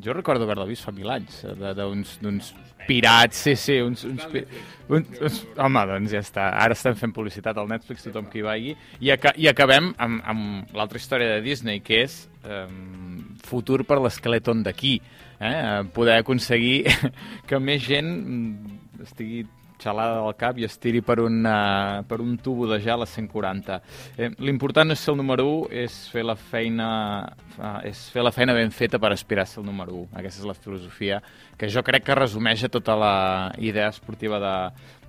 jo 0.00 0.14
recordo 0.16 0.46
haver-la 0.46 0.64
vist 0.68 0.86
fa 0.86 0.92
mil 0.96 1.10
anys, 1.12 1.42
eh, 1.44 1.74
d'uns 1.76 2.54
pirats, 2.88 3.36
sí, 3.44 3.52
sí, 3.60 3.74
uns, 3.84 4.04
uns, 4.08 4.24
pi- 4.32 4.46
uns, 4.88 5.10
uns... 5.20 5.42
Home, 5.60 5.82
doncs 5.90 6.14
ja 6.14 6.22
està. 6.24 6.46
Ara 6.56 6.72
estem 6.72 6.96
fent 6.96 7.12
publicitat 7.12 7.58
al 7.60 7.68
Netflix, 7.68 8.06
tothom 8.06 8.30
que 8.32 8.40
hi 8.40 8.46
vagi. 8.46 8.72
I, 9.04 9.10
aca 9.12 9.34
i 9.36 9.50
acabem 9.50 9.90
amb, 10.00 10.22
amb 10.24 10.72
l'altra 10.78 10.96
història 11.02 11.34
de 11.34 11.42
Disney, 11.44 11.82
que 11.84 12.00
és 12.06 12.16
eh, 12.48 12.64
futur 13.44 13.82
per 13.84 14.00
l'esqueleton 14.00 14.62
d'aquí. 14.64 14.96
Eh? 15.38 15.54
Poder 15.94 16.16
aconseguir 16.22 16.86
que 17.48 17.60
més 17.60 17.84
gent 17.84 18.08
mm, 18.08 18.78
estigui 19.04 19.44
xalada 19.80 20.20
del 20.22 20.36
cap 20.38 20.58
i 20.58 20.66
es 20.66 20.76
tiri 20.80 21.02
per 21.04 21.18
un, 21.22 21.40
uh, 21.46 22.04
per 22.08 22.20
un 22.24 22.36
tubo 22.42 22.68
de 22.70 22.80
gel 22.82 23.02
a 23.02 23.08
140. 23.08 23.80
Eh, 24.16 24.30
L'important 24.44 24.90
és 24.94 25.02
ser 25.02 25.12
el 25.14 25.20
número 25.20 25.46
1, 25.64 25.68
és 25.84 25.98
fer 26.12 26.24
la 26.26 26.36
feina 26.38 26.88
uh, 27.58 27.78
és 27.86 28.08
fer 28.12 28.24
la 28.26 28.34
feina 28.34 28.56
ben 28.56 28.72
feta 28.74 29.00
per 29.00 29.12
aspirar 29.14 29.46
a 29.46 29.50
ser 29.50 29.62
el 29.62 29.68
número 29.68 29.94
1. 30.04 30.08
Aquesta 30.20 30.42
és 30.42 30.48
la 30.50 30.56
filosofia 30.58 31.22
que 31.58 31.70
jo 31.72 31.82
crec 31.86 32.06
que 32.06 32.18
resumeix 32.18 32.66
tota 32.70 32.96
la 32.98 33.14
idea 33.58 33.88
esportiva 33.88 34.40
de, 34.42 34.56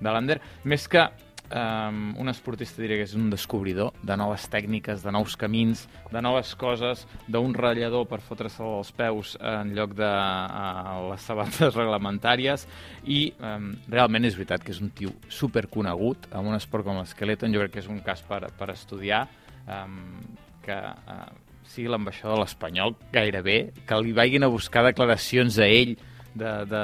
de 0.00 0.10
l'Ander. 0.10 0.40
Més 0.64 0.86
que 0.90 1.08
um, 1.54 2.14
un 2.18 2.30
esportista 2.30 2.82
diria 2.82 2.98
que 3.00 3.06
és 3.08 3.14
un 3.18 3.28
descobridor 3.32 3.92
de 4.06 4.16
noves 4.18 4.46
tècniques, 4.52 5.02
de 5.04 5.12
nous 5.14 5.36
camins, 5.40 5.82
de 6.12 6.22
noves 6.22 6.52
coses, 6.58 7.06
d'un 7.28 7.54
ratllador 7.56 8.06
per 8.10 8.20
fotre-se 8.24 8.62
els 8.64 8.92
peus 8.96 9.34
en 9.40 9.74
lloc 9.76 9.94
de 9.98 10.08
uh, 10.10 11.10
les 11.10 11.26
sabates 11.26 11.76
reglamentàries. 11.80 12.66
I 13.04 13.20
um, 13.38 13.72
realment 13.90 14.28
és 14.28 14.38
veritat 14.38 14.64
que 14.64 14.74
és 14.74 14.82
un 14.82 14.92
tio 14.94 15.14
superconegut 15.28 16.30
amb 16.30 16.52
un 16.52 16.58
esport 16.58 16.86
com 16.86 17.00
l'esqueleton, 17.00 17.54
jo 17.54 17.64
crec 17.64 17.76
que 17.76 17.84
és 17.84 17.90
un 17.90 18.02
cas 18.06 18.22
per, 18.26 18.44
per 18.58 18.72
estudiar 18.74 19.26
um, 19.66 20.20
que 20.64 20.76
uh, 20.76 21.24
sigui 21.70 21.90
l'ambaixador 21.90 22.38
de 22.38 22.44
l'Espanyol 22.44 22.96
gairebé, 23.14 23.58
que 23.86 24.00
li 24.02 24.14
vagin 24.16 24.46
a 24.46 24.52
buscar 24.52 24.84
declaracions 24.86 25.58
a 25.60 25.68
ell 25.70 25.96
de, 26.34 26.52
de, 26.70 26.82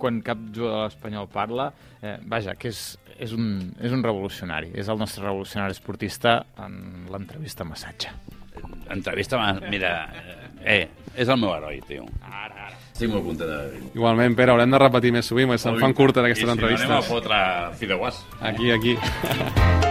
quan 0.00 0.20
cap 0.24 0.40
jugador 0.54 0.90
espanyol 0.90 1.28
parla, 1.32 1.70
eh, 2.02 2.18
vaja, 2.28 2.56
que 2.58 2.72
és, 2.72 2.98
és, 3.18 3.32
un, 3.36 3.72
és 3.80 3.92
un 3.92 4.04
revolucionari, 4.04 4.72
és 4.74 4.88
el 4.88 5.00
nostre 5.00 5.24
revolucionari 5.24 5.76
esportista 5.76 6.40
en 6.60 7.06
l'entrevista 7.12 7.64
massatge. 7.64 8.12
Entrevista, 8.90 9.38
mira, 9.70 9.94
eh, 10.64 10.88
és 11.16 11.28
el 11.28 11.38
meu 11.40 11.54
heroi, 11.54 11.80
tio. 11.86 12.06
Ara, 12.26 12.66
ara. 12.68 12.80
Estic 12.92 13.08
molt 13.14 13.24
content 13.24 13.48
de 13.48 13.84
Igualment, 13.94 14.34
Pere, 14.36 14.52
haurem 14.52 14.74
de 14.74 14.80
repetir 14.82 15.14
més 15.14 15.30
sovint, 15.30 15.54
se'n 15.56 15.78
fan 15.80 15.96
curtes 15.96 16.26
aquestes 16.26 16.44
I 16.44 16.50
si 16.50 16.56
entrevistes. 16.58 16.88
no 16.88 16.98
anem 16.98 17.06
a 17.06 17.08
fotre 17.08 17.38
fideuàs. 17.80 18.24
Aquí, 18.52 18.74
aquí. 18.74 18.98